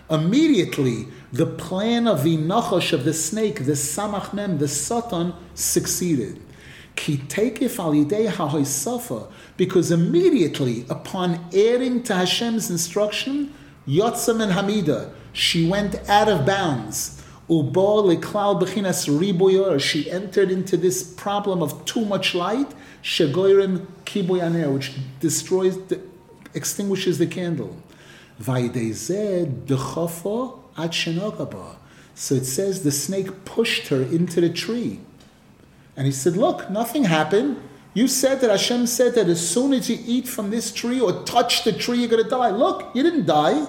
[0.09, 6.41] Immediately, the plan of the nachosh of the snake, the samach mem, the satan, succeeded.
[6.95, 13.53] Ki al yidei hahoisafa, because immediately upon adding to Hashem's instruction,
[13.87, 17.21] Yotzam and Hamida, she went out of bounds.
[17.49, 22.73] Ubo leklal bechinas riboyor, she entered into this problem of too much light,
[23.03, 25.99] shegoyrim kiboyaner, which destroys, the,
[26.53, 27.75] extinguishes the candle.
[28.41, 31.77] Vaidezeh dechofo at.
[32.15, 34.99] So it says the snake pushed her into the tree.
[35.95, 37.57] And he said, Look, nothing happened.
[37.93, 41.23] You said that Hashem said that as soon as you eat from this tree or
[41.23, 42.49] touch the tree, you're going to die.
[42.49, 43.67] Look, you didn't die.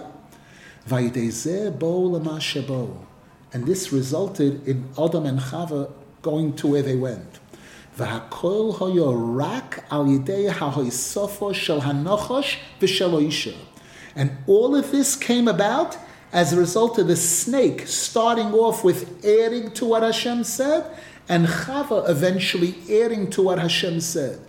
[3.53, 5.91] And this resulted in Adam and Chava
[6.23, 7.41] going to where they went.
[14.17, 15.97] And all of this came about
[16.33, 20.85] as a result of the snake starting off with adding to what Hashem said
[21.29, 24.41] and Chava eventually adding to what Hashem said.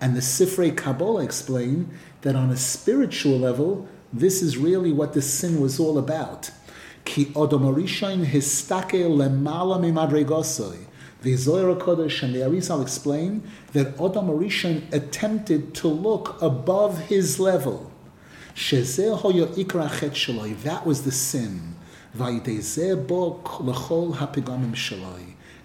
[0.00, 1.90] And the Sifrei Kabbalah explain
[2.22, 6.50] that on a spiritual level, this is really what the sin was all about.
[7.04, 7.24] Ki.
[11.20, 13.42] The Zohar Kodesh and the Arizal explain
[13.72, 17.90] that Odom Arishan attempted to look above his level.
[20.64, 21.76] That was the sin.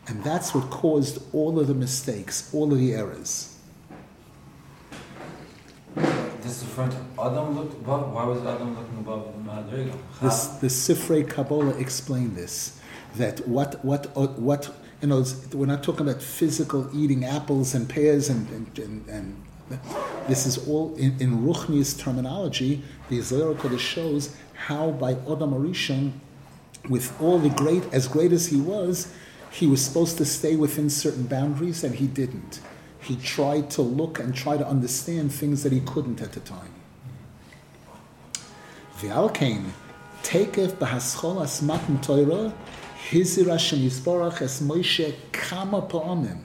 [0.08, 3.58] And that's what caused all of the mistakes, all of the errors.
[5.96, 8.12] this is to Adam looked above.
[8.14, 9.98] Why was Adam looking above the Madrigal?
[10.22, 12.80] This, the Sifrei Kabbalah explained this.
[13.16, 14.70] That what what uh, what
[15.02, 19.43] you know, we're not talking about physical eating apples and pears and and, and, and
[20.28, 22.84] this is all in, in Ruchnius terminology.
[23.10, 26.14] The Zohar Kodesh shows how by Adam Arishon,
[26.90, 29.14] with all the great as great as he was,
[29.52, 32.60] he was supposed to stay within certain boundaries and he didn't.
[33.00, 36.74] He tried to look and try to understand things that he couldn't at the time.
[38.98, 39.72] V'alkein,
[40.24, 42.54] takef b'hascholas matan Torah,
[43.10, 46.40] hizir Hashem Yisborach es Moshe kama pa'amim.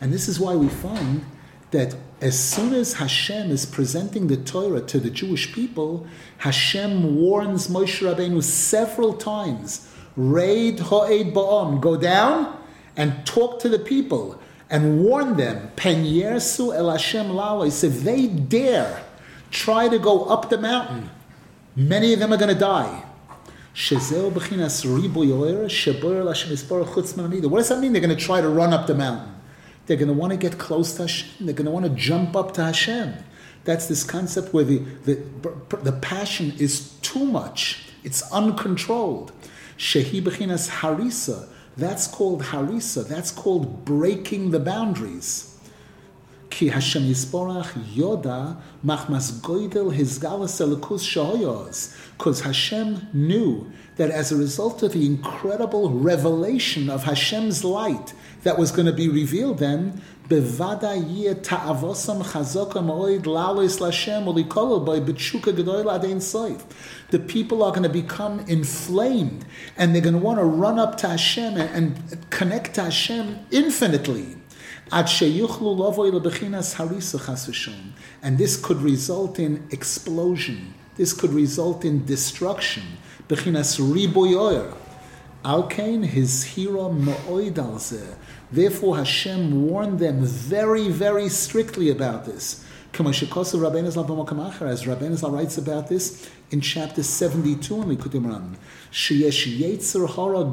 [0.00, 1.24] And this is why we find
[1.70, 6.06] that as soon as Hashem is presenting the Torah to the Jewish people,
[6.38, 12.58] Hashem warns Moshe Rabbeinu several times, Raid ha'ed ba'am, go down
[12.96, 18.26] and talk to the people and warn them, Pen yersu el Hashem lawis, if they
[18.26, 19.04] dare
[19.52, 21.10] try to go up the mountain,
[21.76, 23.04] many of them are going to die.
[23.70, 24.10] What does
[27.68, 27.92] that mean?
[27.92, 29.37] They're going to try to run up the mountain.
[29.88, 31.46] They're going to want to get close to Hashem.
[31.46, 33.14] They're going to want to jump up to Hashem.
[33.64, 35.22] That's this concept where the, the,
[35.82, 37.86] the passion is too much.
[38.04, 39.32] It's uncontrolled.
[39.78, 41.48] Shehi b'chinas harisa.
[41.74, 43.08] That's called harisa.
[43.08, 45.47] That's called breaking the boundaries.
[46.50, 51.94] Ki Hashem Yisborach Yoda Machmas Goidel Hizgalas Elikus Shahoyos.
[52.16, 58.58] Because Hashem knew that as a result of the incredible revelation of Hashem's light that
[58.58, 65.00] was going to be revealed then, Bevada Yeh Ta'avosam Chazoka Moed Lalis Lashem Olikolo by
[65.00, 66.62] Betshuka Gedoyla Adein Soif.
[67.10, 69.44] The people are going to become inflamed
[69.76, 74.37] and they're going to want to run up to Hashem and connect to Hashem infinitely.
[74.90, 75.06] And
[78.38, 80.74] this could result in explosion.
[80.96, 82.82] This could result in destruction.
[88.50, 92.64] Therefore Hashem warned them very, very strictly about this.
[92.94, 98.56] As Rabbeinu Zal writes about this in chapter 72 in Likutei Moharan.
[98.90, 100.44] Sheyesh yetzer hara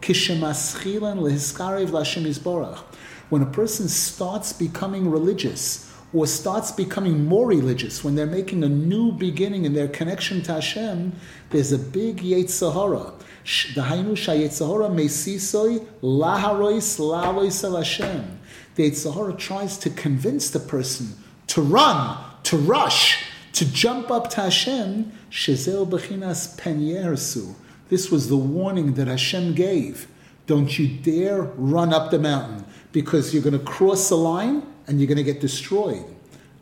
[0.00, 2.82] kishemaschilan lehiskarev yisborach
[3.28, 8.68] when a person starts becoming religious or starts becoming more religious, when they're making a
[8.68, 11.12] new beginning in their connection to Hashem,
[11.50, 13.12] there's a big Yetzer Hara.
[13.44, 18.40] Dahainu shayetzahara mesisoi laharois lalois el Hashem.
[18.76, 21.12] The Yetzer Hara tries to convince the person
[21.48, 25.12] to run, to rush, to jump up to Hashem.
[25.30, 27.54] Shezel bechinas penyersu.
[27.90, 30.08] This was the warning that Hashem gave.
[30.46, 32.64] Don't you dare run up the mountain
[32.98, 36.04] because you're going to cross the line and you're going to get destroyed.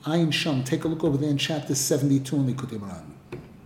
[0.05, 3.63] Ayin Sham, take a look over there in chapter 72 in Likutei Moharan.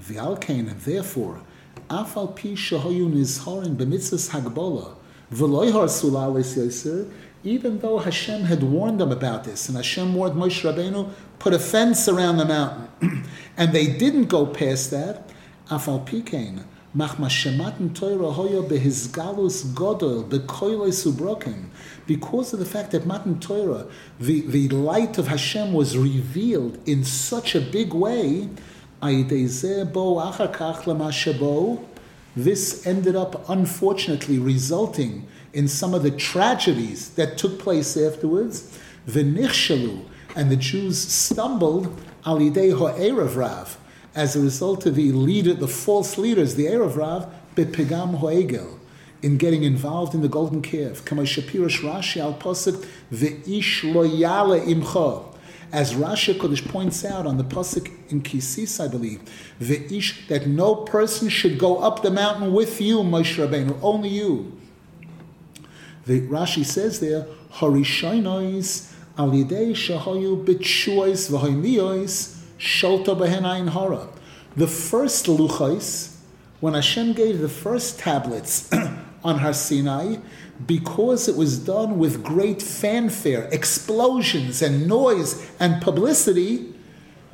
[0.00, 1.42] V'alkein, and therefore,
[1.90, 4.94] afal pi shahoyu nizharin b'mitzvahs hagbola,
[5.32, 7.10] v'loy harsu la'alis yoser,
[7.42, 11.58] even though Hashem had warned them about this, and Hashem warned Moshe Rabbeinu, put a
[11.58, 13.24] fence around the mountain,
[13.56, 15.28] and they didn't go past that,
[15.68, 16.62] afal pikein,
[16.94, 17.32] Because
[22.52, 23.86] of the fact that Matan Torah,
[24.20, 28.50] the, the light of Hashem was revealed in such a big way,
[32.34, 38.78] this ended up unfortunately resulting in some of the tragedies that took place afterwards.
[39.08, 40.04] V'nichshalu,
[40.36, 43.76] and the Jews stumbled al yidei ha'erev rav,
[44.14, 48.78] as a result of the leader, the false leaders, the Erev Rav, bepigam hoegel,
[49.22, 51.04] in getting involved in the golden calf.
[51.04, 55.24] Kama Shapirish Rashi al Pasuk ve'ish lo yale imcha.
[55.72, 59.22] As Rashi Kodesh points out on the Pasuk in Ki Sisa, I believe,
[59.60, 64.58] ve'ish, that no person should go up the mountain with you, Moshe Rabbeinu, only you.
[66.04, 72.31] The Rashi says there, Harishainois al yidei shahayu b'tshuois v'hoimiois
[72.62, 74.06] Sholta Behenayin Hara.
[74.56, 76.14] The first Luchais,
[76.60, 78.72] when Hashem gave the first tablets
[79.24, 80.18] on Har Sinai,
[80.64, 86.72] because it was done with great fanfare, explosions and noise and publicity,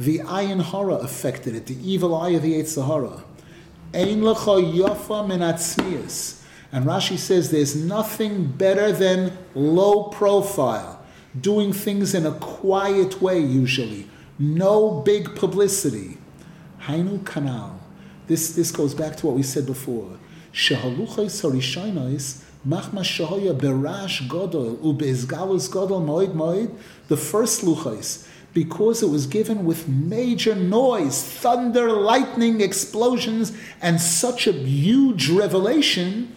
[0.00, 3.22] the Ayin Hara affected it, the evil eye of the Eitzahara.
[3.92, 5.42] Ein lecha yafa min.
[6.72, 11.04] And Rashi says there's nothing better than low profile,
[11.38, 14.08] doing things in a quiet way usually
[14.38, 16.18] no big publicity.
[16.82, 17.78] Hainu kanal.
[18.26, 20.18] This, this goes back to what we said before.
[20.52, 22.44] Shehaluchais harishainais.
[22.64, 22.82] The
[27.16, 34.52] first luchais, because it was given with major noise, thunder, lightning, explosions, and such a
[34.52, 36.34] huge revelation.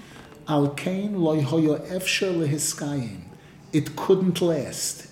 [3.74, 5.08] It couldn't last.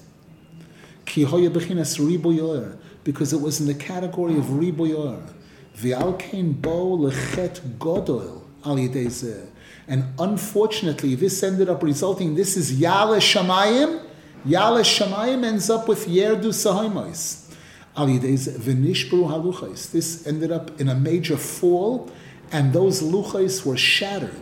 [3.04, 5.34] Because it was in the category of riboyor.
[5.78, 9.48] V'al kain bo lechet godol al yedei
[9.88, 12.36] And unfortunately, this ended up resulting.
[12.36, 14.06] This is Yale Shamayim
[14.46, 17.54] Yale Shamayim ends up with Yerdu Sahaimais.
[17.96, 19.92] Vinishbru Haluchais.
[19.92, 22.10] This ended up in a major fall,
[22.50, 24.40] and those luchais were shattered.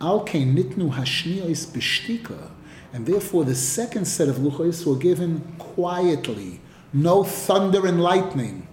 [0.00, 2.50] Alke nitnu hashnios bishtika.
[2.96, 6.60] And therefore, the second set of luchais were given quietly,
[6.94, 8.66] no thunder and lightning.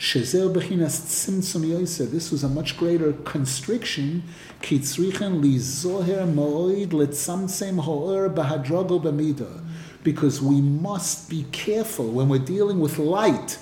[0.00, 2.10] Shezer bechinas tzimtzum yoiser.
[2.10, 4.24] This was a much greater constriction.
[4.62, 9.62] Kitzrichen li zoher moed letzamtzem ho'er bahadrogo b'midah
[10.02, 13.60] because we must be careful when we're dealing with light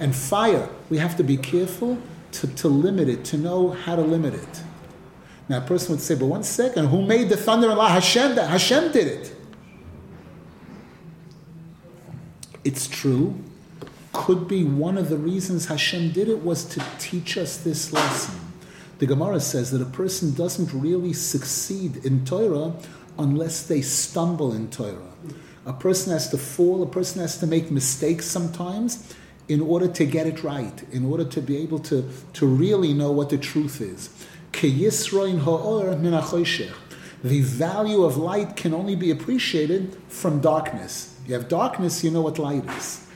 [0.00, 0.68] and fire.
[0.90, 1.96] We have to be careful
[2.32, 4.62] to, to limit it, to know how to limit it.
[5.50, 7.90] Now, a person would say, but one second, who made the thunder and light?
[7.90, 9.34] Hashem, Hashem did it.
[12.62, 13.34] It's true.
[14.12, 18.38] Could be one of the reasons Hashem did it was to teach us this lesson.
[19.00, 22.72] The Gemara says that a person doesn't really succeed in Torah
[23.18, 25.10] unless they stumble in Torah.
[25.66, 29.16] A person has to fall, a person has to make mistakes sometimes
[29.48, 33.10] in order to get it right, in order to be able to, to really know
[33.10, 34.10] what the truth is.
[37.22, 41.18] The value of light can only be appreciated from darkness.
[41.26, 43.06] You have darkness, you know what light is.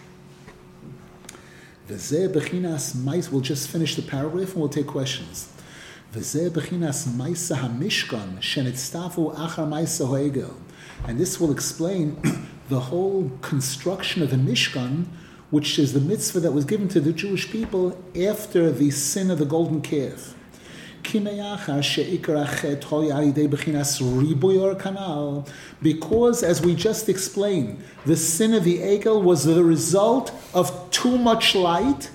[1.88, 5.50] We'll just finish the paragraph and we'll take questions.
[11.06, 15.06] And this will explain the whole construction of the Mishkan,
[15.50, 19.38] which is the mitzvah that was given to the Jewish people after the sin of
[19.38, 20.33] the golden calf.
[25.82, 31.18] Because, as we just explained, the sin of the Egel was the result of too
[31.18, 32.10] much light.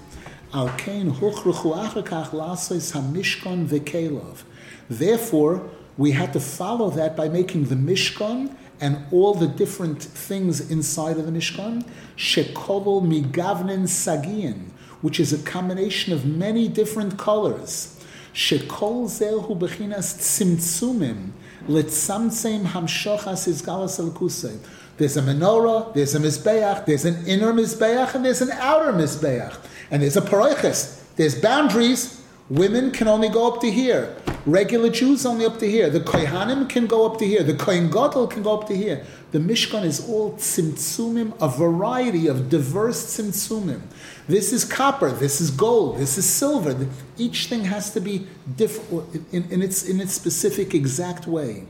[4.89, 10.71] Therefore, we had to follow that by making the Mishkan and all the different things
[10.71, 11.85] inside of the Mishkan,
[12.17, 14.71] Shekolol Migavnin Sagian,
[15.01, 17.98] which is a combination of many different colors.
[18.39, 21.31] Shekol Zehu Bechinas Tzimtzumim,
[21.67, 24.57] Litzamtzem Hamshochas Izgalas Elkusei.
[24.95, 29.57] There's a menorah, there's a mizbeach, there's an inner mizbeach, and there's an outer mizbeach.
[29.91, 31.03] And there's a paroiches.
[31.17, 32.23] There's boundaries.
[32.49, 34.15] Women can only go up to here.
[34.45, 35.89] Regular Jews only up to here.
[35.89, 37.43] The Kohanim can go up to here.
[37.43, 39.05] The Kohen Gadol can go up to here.
[39.31, 43.81] The Mishkan is all tzimtzumim, a variety of diverse tzimtzumim.
[44.29, 45.09] This is copper.
[45.09, 45.97] This is gold.
[45.97, 46.87] This is silver.
[47.17, 51.65] Each thing has to be different in, in, its in its specific exact way.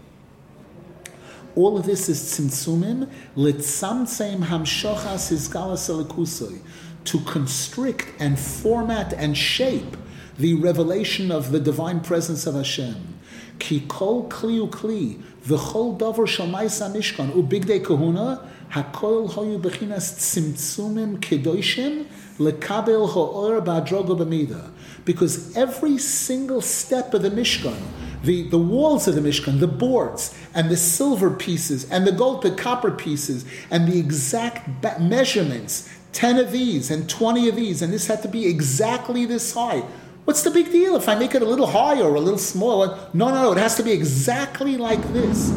[1.55, 6.59] All of this is tzimtzumim litzamtzeim hamshochas hizgalas
[7.05, 9.95] to constrict and format and shape
[10.37, 13.19] the revelation of the divine presence of Hashem.
[13.59, 22.05] Ki kol kli ukli, v'chol davar shalmaisa mishkan, ubigdei kahuna, hakol hoyu bechinas tzimtzumim kedoshim,
[22.39, 24.71] lekabel ho'or ba'adrogo b'mida.
[25.05, 27.77] Because every single step of the Mishkan,
[28.23, 32.41] the, the walls of the Mishkan, the boards, and the silver pieces, and the gold
[32.41, 37.81] the copper pieces, and the exact ba- measurements 10 of these and 20 of these,
[37.81, 39.83] and this had to be exactly this high.
[40.25, 42.97] What's the big deal if I make it a little higher or a little smaller?
[43.13, 45.51] No, no, no, it has to be exactly like this.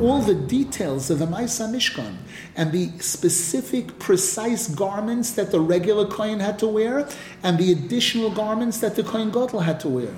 [0.00, 2.16] All the details of the Maisa Mishkan
[2.56, 7.08] and the specific, precise garments that the regular Kohen had to wear
[7.42, 10.14] and the additional garments that the Kohen Gadol had to wear.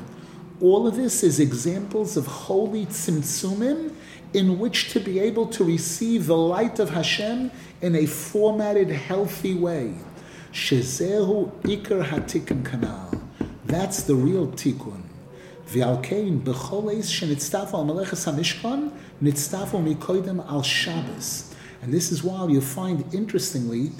[0.61, 3.93] All of this is examples of holy tzimtzumim
[4.32, 9.55] in which to be able to receive the light of Hashem in a formatted, healthy
[9.55, 9.95] way.
[10.53, 13.20] Shezehu ikar hatikun kanal.
[13.64, 15.03] That's the real tikkun.
[15.68, 18.91] V'alkein b'chol eis shenitztafu al meleches hamishkan
[19.22, 21.47] nitztafu mikoidim al Shabbos.
[21.80, 23.92] And this is why you find, interestingly,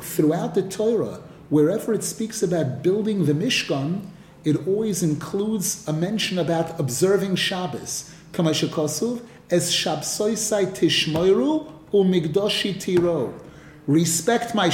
[0.00, 4.06] throughout the Torah, wherever it speaks about building the Mishkan,
[4.44, 8.12] it always includes a mention about observing Shabbos.
[8.32, 13.34] Kamashakasuv, es shabsoisai tishmoiru umigdoshi tiro.
[13.86, 14.70] Respect my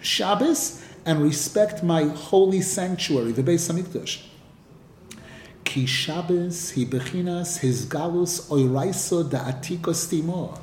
[0.00, 4.22] Shabbos and respect my holy sanctuary, the Beis Hamikdash.
[5.64, 10.58] Ki Shabbos hi bechinas his galus oiraiso da atikos timo.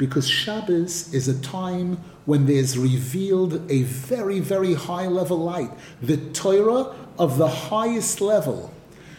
[0.00, 5.70] Because Shabbos is a time when there's revealed a very, very high level light,
[6.00, 8.72] the Torah of the highest level.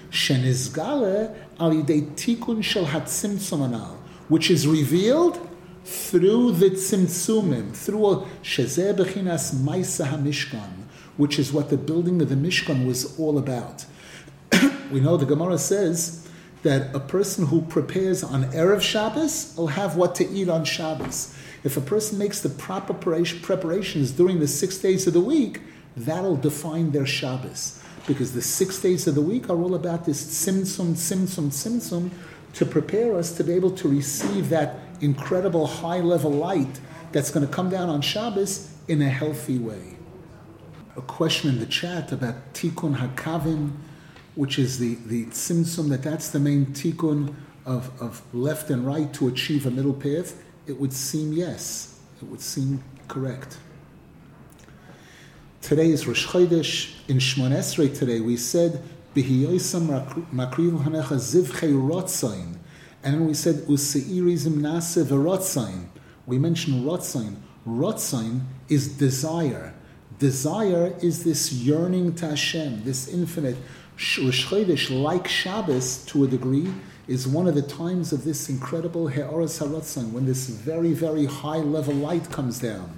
[0.09, 2.87] Shenizgale al tikun shel
[4.27, 5.47] which is revealed
[5.85, 12.35] through the tzimtzumim, through shezeh bechinas maisa hamishkan, which is what the building of the
[12.35, 13.85] Mishkan was all about.
[14.91, 16.20] we know the Gemara says
[16.63, 21.35] that a person who prepares on Erev Shabbos will have what to eat on Shabbos.
[21.63, 25.61] If a person makes the proper preparations during the six days of the week,
[25.95, 27.83] that'll define their Shabbos.
[28.07, 32.09] Because the six days of the week are all about this tzimtzum, tzimtzum, tzimtzum,
[32.53, 36.79] to prepare us to be able to receive that incredible high level light
[37.11, 39.97] that's going to come down on Shabbos in a healthy way.
[40.95, 43.71] A question in the chat about tikkun hakavim,
[44.35, 47.33] which is the, the tzimtzum, that that's the main tikkun
[47.65, 50.41] of, of left and right to achieve a middle path.
[50.67, 51.99] It would seem yes.
[52.21, 53.57] It would seem correct.
[55.61, 56.93] Today is Rosh Chodesh.
[57.07, 58.83] In Shmon Esrei today we said,
[59.15, 60.85] makriv.
[63.03, 65.87] And then we said, Useirizim nase v'rotzain.
[66.25, 67.35] We mentioned rotzain.
[67.67, 69.73] Rotzain is desire.
[70.19, 73.57] Desire is this yearning to Hashem, this infinite.
[74.01, 76.73] Rosh Chodesh, like Shabbos to a degree,
[77.07, 81.57] is one of the times of this incredible He'oras HaRatzon, when this very, very high
[81.57, 82.97] level light comes down.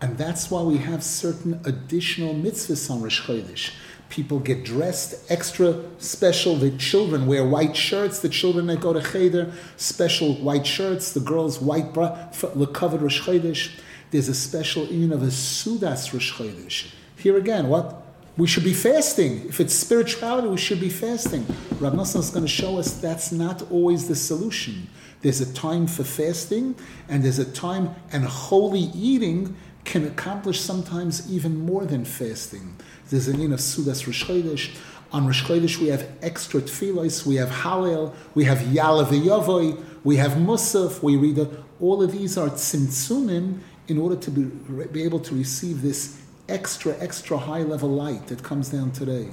[0.00, 3.70] And that's why we have certain additional mitzvahs on Rosh Chodesh.
[4.08, 6.56] People get dressed extra special.
[6.56, 8.18] The children wear white shirts.
[8.18, 11.12] The children that go to Cheder, special white shirts.
[11.12, 12.30] The girls, white bra,
[12.72, 13.78] covered Rosh Chodesh.
[14.10, 16.90] There's a special union of a Sudas Rosh Chodesh.
[17.16, 18.01] Here again, what?
[18.36, 19.46] We should be fasting.
[19.48, 21.44] If it's spirituality, we should be fasting.
[21.78, 24.88] Rav Nosson is going to show us that's not always the solution.
[25.20, 26.74] There's a time for fasting,
[27.08, 29.54] and there's a time and holy eating
[29.84, 32.76] can accomplish sometimes even more than fasting.
[33.10, 34.76] There's a name of Sudas Rosh Chodesh.
[35.12, 40.16] On Rosh Chodesh we have extra tefillos, we have Hallel, we have Yalav Yavoy, we
[40.16, 41.46] have Musaf, we read.
[41.80, 43.58] All of these are tzimtzumim
[43.88, 48.42] in order to be, be able to receive this extra, extra high level light that
[48.42, 49.28] comes down today.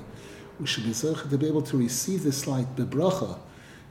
[0.59, 3.39] We should be to be able to receive this light, bebracha.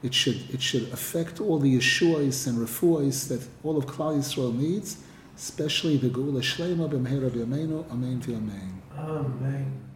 [0.03, 4.55] It should, it should affect all the Yeshuas and Refuas that all of Klal Yisrael
[4.55, 4.97] needs
[5.39, 8.73] especially the Geula Shlema b'mhera b'yameinu, Amen v'yamein.
[8.97, 9.88] Amen.